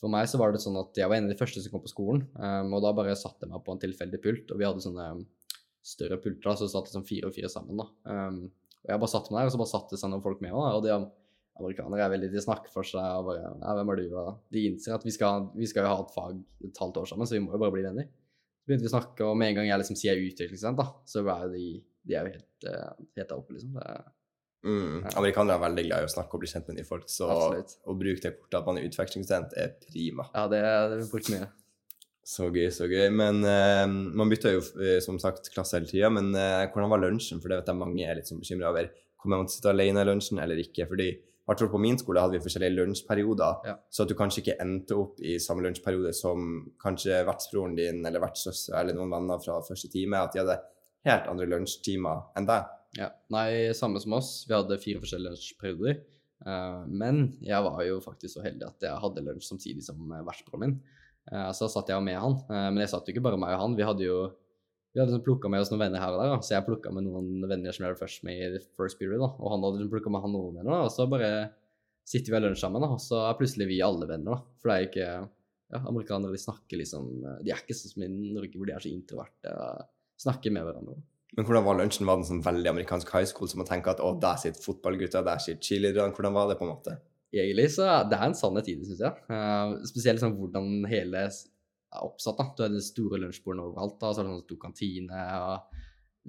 [0.00, 1.84] for meg så var det sånn at jeg var en av de første som kom
[1.84, 4.66] på skolen, um, og da bare satte jeg meg på en tilfeldig pult, og vi
[4.68, 5.24] hadde sånne um,
[5.84, 7.86] større pulter, da, så det satt liksom fire og fire sammen, da.
[8.08, 8.40] Um,
[8.84, 10.52] og jeg bare satte meg der, og så bare satte det seg noen folk med
[10.52, 10.92] meg, og de
[11.54, 14.66] amerikanere er veldig, de snakker for seg, og bare, ja, hvem er du, og de
[14.68, 16.36] innser at vi skal, vi skal jo ha et fag
[16.66, 18.10] et halvt år sammen, så vi må jo bare bli venner.
[18.10, 21.22] Så begynte vi å snakke, og med en gang jeg liksom sier utviklingsstudent, da, så
[21.22, 21.64] er de,
[22.04, 23.78] de er jo helt, eh, helt oppe, liksom.
[23.78, 24.04] Det er,
[24.64, 25.04] Mm.
[25.20, 27.76] Amerikanere er veldig glad i å snakke og bli kjent med nye folk, så Absolutt.
[27.84, 30.26] å bruke det kortet at man er utvekslingsstudent, er prima.
[30.32, 31.50] Ja, det har vi brukt mye.
[32.24, 33.10] Så gøy, så gøy.
[33.12, 36.08] Men uh, man bytter jo eh, som sagt klasse hele tida.
[36.08, 37.42] Men uh, hvordan var lunsjen?
[37.42, 38.88] For det vet jeg mange er litt sånn bekymra over.
[39.20, 40.88] Kommer man til å sitte alene i lunsjen eller ikke?
[40.88, 41.10] Fordi
[41.44, 43.74] hvert fall på min skole hadde vi forskjellige lunsjperioder, Ja.
[43.90, 48.20] så at du kanskje ikke endte opp i samme lunsjperiode som kanskje vertsbroren din eller
[48.20, 50.60] vertssøster eller noen venner fra første time, at de hadde
[51.04, 52.64] helt andre lunsjtimer enn deg.
[52.98, 53.10] Ja.
[53.34, 54.44] Nei, samme som oss.
[54.48, 56.02] Vi hadde fire forskjellige lunsjperioder.
[56.44, 60.22] Uh, men jeg var jo faktisk så heldig at jeg hadde lunsj samtidig som uh,
[60.26, 60.78] vertsbroren min.
[61.30, 62.38] Uh, så da satt jeg med han.
[62.50, 63.76] Uh, men jeg satt jo ikke bare meg og han.
[63.78, 64.18] Vi hadde jo
[64.94, 66.32] vi hadde liksom plukka med oss noen venner her og der.
[66.36, 66.42] Da.
[66.46, 69.24] Så jeg plukka med noen venner som jeg var først med i first period.
[69.24, 69.30] Da.
[69.42, 70.70] Og han hadde liksom plukka med han noen venner.
[70.70, 70.84] Da.
[70.86, 71.30] Og så bare
[72.06, 72.92] sitter vi og lunsj sammen, da.
[72.94, 74.36] og så er plutselig vi alle venner.
[74.36, 74.60] da.
[74.60, 75.08] For det er jo ikke
[75.74, 77.08] ja, Amerikanere de snakker liksom
[77.42, 79.56] De er ikke sånn som i Norge, hvor de er så introverte.
[80.22, 80.96] Snakker med hverandre.
[81.34, 82.06] Men hvordan var lunsjen?
[82.06, 85.24] Var den sånn veldig amerikansk high school, så man tenker at å, der sitter fotballgutta,
[85.26, 86.14] der sitter cheerleaderne?
[86.14, 86.96] Hvordan var det, på en måte?
[87.34, 89.24] Egentlig så det er en sannhet i syns jeg.
[89.26, 92.38] Uh, spesielt sånn hvordan hele er oppsatt.
[92.38, 92.46] da.
[92.54, 93.98] Du har det store lunsjbordene overalt.
[93.98, 95.24] da, så er det sånn stor kantine.
[95.42, 95.82] og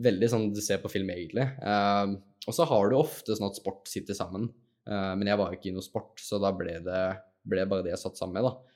[0.06, 1.46] Veldig sånn du ser på film, egentlig.
[1.62, 4.50] Uh, og så har du ofte sånn at sport sitter sammen.
[4.90, 7.06] Uh, men jeg var jo ikke i noe sport, så da ble det
[7.46, 8.50] ble bare det jeg satt sammen med.
[8.50, 8.72] da.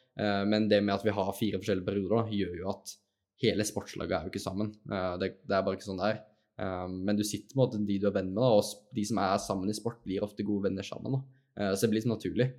[0.46, 2.92] Men det med at vi har fire forskjellige perioder, da, gjør jo at
[3.44, 4.74] hele sportslaget er jo ikke sammen.
[4.92, 6.24] Eh, det, det er bare ikke sånn det er.
[6.60, 9.06] Eh, men du sitter på en måte de du er venn med, da, og de
[9.08, 11.16] som er sammen i sport, blir ofte gode venner sammen.
[11.20, 11.22] da.
[11.60, 12.50] Eh, Så det blir sånn naturlig.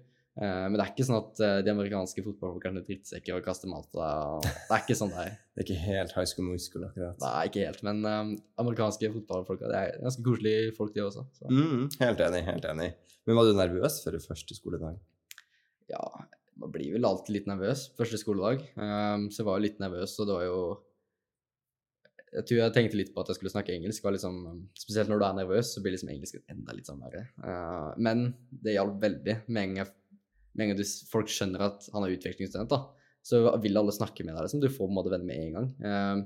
[0.41, 3.89] Men det er ikke sånn at de amerikanske fotballfolkene er drittsekker og kaster mat.
[3.93, 5.33] Det er ikke sånn det er.
[5.59, 7.18] Det er ikke helt high school musical, akkurat.
[7.20, 7.83] Nei, ikke helt.
[7.85, 8.31] Men um,
[8.62, 11.26] amerikanske fotballfolk det er ganske koselige folk, de også.
[11.37, 11.51] Så.
[11.51, 12.89] Mm, helt enig, helt enig.
[13.28, 14.97] Men var du nervøs for første skoledag?
[15.91, 16.01] Ja,
[16.61, 18.62] man blir vel alltid litt nervøs første skoledag.
[18.76, 20.62] Um, så jeg var jo litt nervøs, og det var jo
[22.30, 24.04] Jeg tror jeg tenkte litt på at jeg skulle snakke engelsk.
[24.06, 24.36] Liksom,
[24.78, 27.24] spesielt når du er nervøs, så blir liksom engelsk enda litt sånn verre.
[27.42, 29.36] Uh, men det hjalp veldig.
[29.50, 32.76] Med en gang, folk skjønner at han er utvekslingsstudent,
[33.26, 34.44] så vil alle snakke med deg.
[34.46, 34.62] liksom.
[34.62, 35.72] Du får på en måte venner med en gang.
[35.82, 36.22] Um,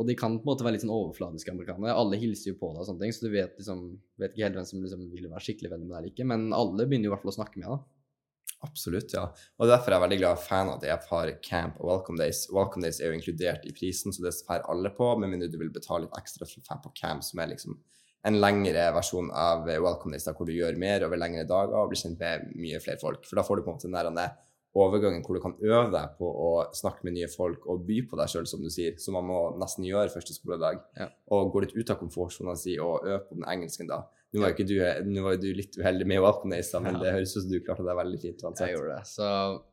[0.00, 1.92] og de kan på en måte være litt sånn overfladiske amerikanere.
[1.92, 3.82] Alle hilser jo på deg og sånne ting, så du vet liksom
[4.20, 6.28] vet ikke helt hvem som liksom vil være skikkelig venn med deg eller ikke.
[6.30, 7.82] Men alle begynner jo i hvert fall å snakke med deg.
[8.60, 9.22] Absolutt, ja.
[9.56, 12.42] Og derfor er jeg veldig glad fan av at jeg har Camp og Welcome Days.
[12.52, 15.56] Welcome Days er jo inkludert i prisen, så det får alle på, med mindre du
[15.60, 17.78] vil betale litt ekstra for å dra på Camp, som er liksom
[18.28, 21.94] en lengre versjon av Welcome Days, da, hvor du gjør mer over lengre dager og
[21.94, 23.24] blir kjent med mye flere folk.
[23.24, 24.36] For da får du på en måte den der
[24.76, 28.18] overgangen hvor du kan øve deg på å snakke med nye folk og by på
[28.20, 30.84] deg sjøl, som du sier, som man må nesten gjøre første skoledag.
[31.00, 31.08] Ja.
[31.32, 34.04] Og gå litt ut av komfortsona si og øve på den engelsken da.
[34.30, 34.74] Nå var jo du,
[35.10, 37.00] nå var du litt uheldig med å da, men Ja.
[37.02, 39.06] det høres ut som du klarte deg veldig fint Jeg gjorde det.
[39.10, 39.30] Så,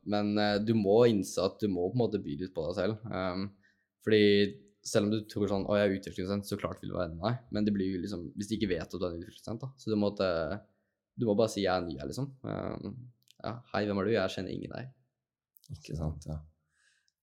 [0.10, 2.76] men uh, du må innse at du må på en måte by litt på deg
[2.80, 3.04] selv.
[3.06, 3.52] Um,
[4.02, 4.24] fordi
[4.88, 7.22] selv om du tror sånn Å, jeg er utviklingssent, så klart vil du være enig
[7.22, 7.38] deg.
[7.54, 9.70] Men det blir jo liksom Hvis de ikke vet at du er en utviklingssent, da.
[9.78, 10.60] Så du må, måtte-
[11.18, 12.32] du må bare si jeg er ny her, liksom.
[12.48, 12.96] Um,
[13.44, 14.12] ja, hei, hvem er du?
[14.16, 14.90] Jeg kjenner ingen deg.
[15.76, 16.40] Ikke sant, ja.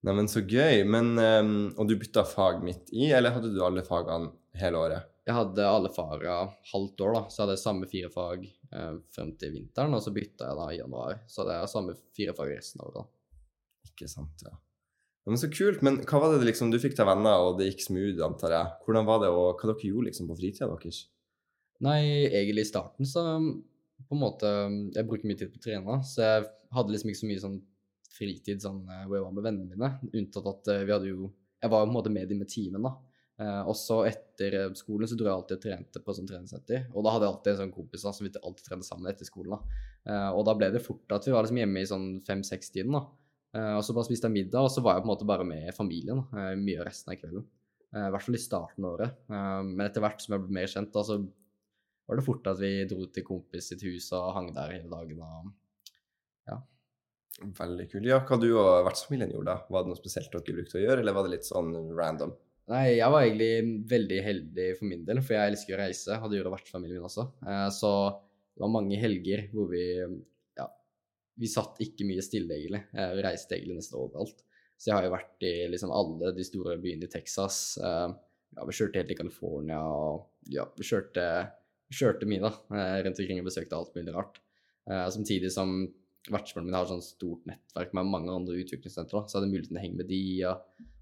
[0.05, 0.85] Neimen, så gøy.
[0.87, 4.30] Men, um, og du bytta fag midt i, eller hadde du alle fagene
[4.61, 5.11] hele året?
[5.25, 6.35] Jeg hadde alle faga
[6.72, 7.22] halvt år, da.
[7.29, 10.66] Så jeg hadde samme fire fag eh, frem til vinteren, og så bytta jeg da
[10.68, 11.22] i januar.
[11.31, 13.11] Så hadde er samme fire fag resten av året.
[13.89, 14.53] Ikke sant, ja.
[15.25, 15.81] Ja, Men så kult.
[15.87, 18.72] Men hva var det liksom, du fikk deg venner, og det gikk smooth, antar jeg.
[18.85, 21.07] Hvordan var det, og hva dere gjorde liksom på fritida deres?
[21.85, 23.22] Nei, egentlig i starten så
[24.05, 24.49] på en måte
[24.95, 26.45] Jeg bruker mye tid på å trene, så jeg
[26.77, 27.57] hadde liksom ikke så mye sånn
[28.14, 31.33] fritid sånn eh, hvor jeg var med vennene mine, unntatt at eh, vi hadde jo
[31.62, 32.93] Jeg var på en måte med dem med timen, da.
[33.35, 37.03] Eh, også etter eh, skolen så dro jeg alltid og trente på sånn treningssenter, og
[37.03, 39.57] da hadde jeg alltid en sånn kompis da, som vi alltid trente sammen etter skolen.
[39.57, 39.80] da.
[40.07, 43.03] Eh, og da ble det fort at vi var liksom hjemme i sånn fem-seks-tiden, da.
[43.59, 45.47] Eh, og så bare spiste jeg middag, og så var jeg på en måte bare
[45.49, 47.47] med familien da, mye av resten av kvelden.
[47.95, 49.18] I hvert fall i starten av året.
[49.30, 51.20] Men etter hvert som jeg ble mer kjent, da, så
[52.11, 55.20] var det fort at vi dro til kompis sitt hus og hang der hele dagen.
[55.22, 55.53] og
[57.43, 58.07] Veldig kult.
[58.07, 59.62] Ja, hva du og vertsfamilien gjorde da?
[59.70, 62.35] Var det noe spesielt dere brukte å gjøre, eller var det litt sånn random?
[62.73, 66.31] Nei, jeg var egentlig veldig heldig for min del, for jeg elsker å reise, og
[66.33, 67.27] det vært familien min også.
[67.45, 67.91] Eh, Så
[68.55, 69.83] det var mange helger hvor vi
[70.57, 70.67] ja,
[71.37, 72.81] vi satt ikke mye stille, egentlig.
[72.95, 74.41] Vi reiste egentlig nesten overalt.
[74.79, 77.77] Så jeg har jo vært i liksom alle de store byene i Texas.
[77.83, 78.15] eh,
[78.55, 81.27] Ja, vi kjørte helt til California, og ja, vi kjørte,
[81.91, 84.41] vi kjørte mye, da, eh, rundt omkring og besøkte alt mulig rart.
[84.87, 85.71] Samtidig som
[86.29, 89.53] vertsfamilien min har et sånt stort nettverk med mange andre utviklingssentre, da, så jeg hadde
[89.53, 90.93] muligheten til å henge med de, og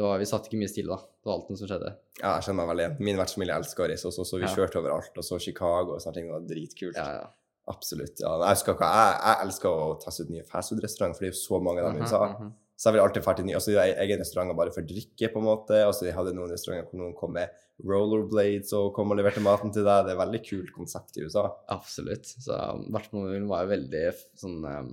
[0.00, 0.96] var, vi satt ikke mye stille, da.
[1.04, 1.90] Det var alt noe som skjedde.
[2.22, 3.04] Ja, jeg skjønner meg veldig.
[3.04, 4.54] Min vertsfamilie elsker å reise også, så vi Ja.
[4.54, 6.26] kjørte overalt, og så Chicago og sånne ting.
[6.30, 6.96] Det var dritkult.
[6.96, 7.26] Ja, ja.
[7.68, 8.18] Absolutt.
[8.18, 8.32] ja.
[8.40, 11.60] Jeg husker jeg, jeg elsker å teste ut nye fastfood-restauranter, for det er jo så
[11.62, 12.24] mange av dem i USA.
[12.38, 12.52] mhm.
[12.82, 13.54] Så jeg vil alltid dra til nye.
[13.54, 15.76] Og så har jeg egen restauranter bare for drikke, på en måte.
[15.86, 17.48] Og så jeg hadde noen restauranter hvor noen kom med
[17.86, 20.02] rollerblades og kom og leverte maten til deg.
[20.06, 21.44] Det er et veldig kult konsept i USA.
[21.70, 22.26] Absolutt.
[22.42, 24.02] Så um, vertsfamilien var jo veldig
[24.42, 24.90] sånn um,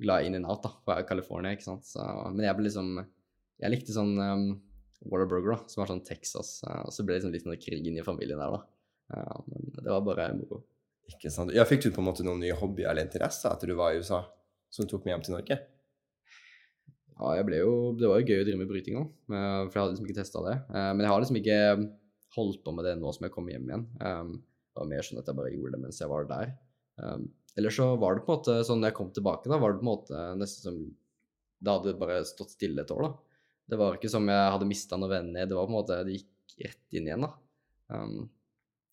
[0.00, 1.84] glad in and out, da, fra California, ikke sant.
[1.84, 2.00] Så,
[2.32, 2.92] men jeg ble liksom
[3.60, 4.44] Jeg likte sånn um,
[5.10, 6.58] Waterburger, da, som var sånn Texas.
[6.66, 8.66] uh, og så ble det liksom litt sånn krig inn i familien der, da.
[9.50, 10.60] Men det var bare moro.
[11.10, 11.50] Ikke sant?
[11.56, 13.98] Ja, Fikk du på en måte noen nye hobbyer eller interesser etter du var i
[13.98, 14.20] USA,
[14.70, 15.56] som tok med hjem til Norge?
[17.20, 19.80] Ja, jeg ble jo Det var jo gøy å drive med bryting òg, for jeg
[19.82, 20.54] hadde liksom ikke testa det.
[20.70, 21.58] Eh, Men jeg har liksom ikke
[22.36, 23.84] holdt på med det nå som jeg kom hjem igjen.
[23.98, 24.30] Um,
[24.70, 26.54] Det var mer sånn at jeg bare gjorde det mens jeg var der.
[27.02, 27.26] Um,
[27.58, 29.80] Eller så var det på en måte sånn når jeg kom tilbake, da var det
[29.82, 30.78] på en måte nesten som
[31.60, 33.10] Det hadde bare stått stille et år, da.
[33.70, 35.46] Det var ikke som jeg hadde mista noen venner.
[35.46, 37.30] Det var på en måte Det gikk rett inn igjen, da.
[37.94, 38.26] Um,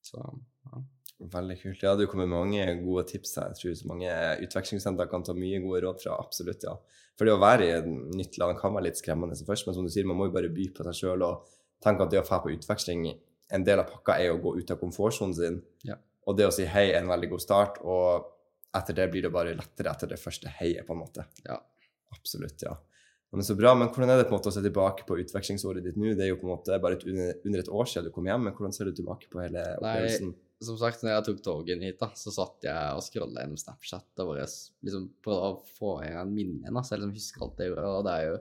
[0.06, 0.84] så ja.
[1.18, 1.82] Veldig kult.
[1.82, 3.50] Ja, du kom med mange gode tips her.
[3.50, 4.12] Jeg tror så mange
[4.46, 6.18] utvekslingssentre kan ta mye gode råd fra.
[6.22, 6.76] Absolutt, ja.
[7.18, 9.88] For det å være i et nytt land kan være litt skremmende først, men som
[9.88, 11.48] du sier, man må jo bare by på seg sjøl og
[11.84, 13.08] tenke at det å dra på utveksling,
[13.58, 15.58] en del av pakka er å gå ut av komfortsonen sin.
[15.88, 15.98] Ja.
[16.30, 18.30] Og det å si hei er en veldig god start, og
[18.78, 21.26] etter det blir det bare lettere etter det første heiet, på en måte.
[21.48, 21.58] Ja.
[22.14, 22.76] Absolutt, ja.
[23.36, 23.74] Men så bra.
[23.76, 26.14] Men hvordan er det på en måte å se tilbake på utvekslingsåret ditt nå?
[26.16, 28.30] Det er jo på en måte bare et, under, under et år siden du kom
[28.30, 30.36] hjem, men hvordan ser du tilbake på hele Nei, opplevelsen?
[30.64, 34.22] som sagt, når jeg tok toget hit, da, så satt jeg og scrolla gjennom Snapchat
[34.24, 37.74] og bare liksom prøvde å få igjen, da, så jeg liksom husker alt det jeg
[37.74, 37.92] gjorde.
[37.92, 38.38] Og det er jo,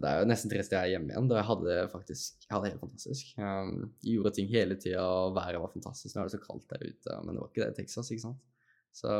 [0.00, 2.54] det er jo nesten trist jeg er hjemme igjen, da jeg hadde det faktisk jeg
[2.54, 3.32] hadde det helt fantastisk.
[3.38, 6.14] Um, jeg gjorde ting hele tida, og været var fantastisk.
[6.16, 8.26] Nå er det så kaldt der ute, men det var ikke det i Texas, ikke
[8.26, 8.46] sant.
[8.90, 9.10] Så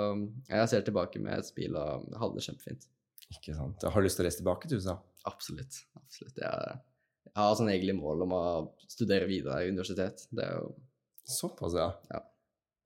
[0.50, 2.90] jeg ser tilbake med et smil og hadde det kjempefint.
[3.30, 3.82] Ikke sant.
[3.82, 4.96] Jeg har lyst til å reise tilbake til USA.
[5.30, 5.82] Absolutt.
[5.98, 6.38] absolutt.
[6.40, 6.78] Jeg,
[7.30, 8.44] jeg har sånn egentlig mål om å
[8.90, 10.26] studere videre i universitet.
[10.34, 10.70] Det er jo
[11.30, 11.90] Såpass, ja.
[12.10, 12.18] Ja.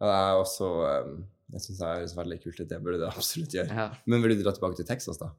[0.02, 0.66] Ja, Det er også
[1.06, 1.12] um,
[1.54, 2.68] Jeg syns det høres veldig kult ut.
[2.68, 3.72] Det burde du absolutt gjøre.
[3.72, 3.86] ja.
[4.10, 5.30] Men vil du dra tilbake til Texas, da?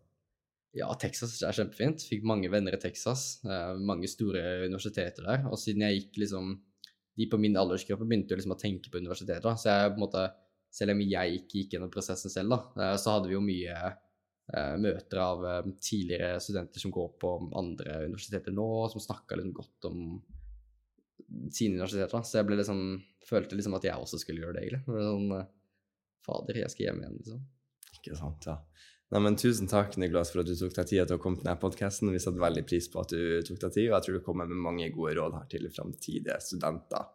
[0.76, 2.02] Ja, Texas er kjempefint.
[2.10, 3.38] Fikk mange venner i Texas.
[3.46, 5.46] Eh, mange store universiteter der.
[5.52, 6.56] Og siden jeg gikk liksom
[7.16, 9.54] De på min aldersgruppe begynte jo liksom å tenke på universiteter.
[9.56, 10.26] Så jeg på en måte
[10.76, 13.78] Selv om jeg ikke gikk gjennom prosessen selv, da, eh, så hadde vi jo mye
[14.78, 19.88] møter av eh, tidligere studenter som går på andre universiteter nå, som snakka liksom godt
[19.90, 20.04] om
[21.52, 22.22] sine universiteter.
[22.22, 22.84] Så jeg liksom
[23.26, 25.08] følte liksom at jeg også skulle gjøre det, egentlig.
[25.10, 25.52] Sånn, eh,
[26.26, 27.42] Fader, jeg skal hjem igjen, liksom.
[27.98, 28.60] Ikke sant, ja.
[29.14, 31.46] Nei, men Tusen takk, Niklas, for at du tok deg tid til å komme til
[31.46, 32.10] denne podkasten.
[32.14, 34.50] Vi satte veldig pris på at du tok deg tid, og jeg tror du kommer
[34.50, 37.06] med mange gode råd her til framtidige studenter.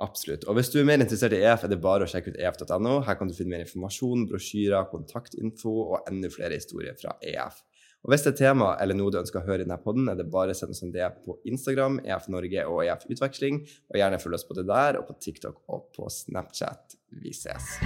[0.00, 0.46] Absolutt.
[0.48, 3.00] Og hvis du er mer interessert i EF, er det bare å sjekke ut ef.no.
[3.04, 7.60] Her kan du finne mer informasjon, brosjyrer, kontaktinfo og enda flere historier fra EF.
[8.00, 10.16] Og hvis det er tema eller noe du ønsker å høre i denne podden, er
[10.16, 13.60] det bare å sende oss en DM på Instagram, EF Norge og EF Utveksling.
[13.92, 16.96] Og gjerne følg oss både der og på TikTok og på Snapchat.
[17.20, 17.76] Vi ses.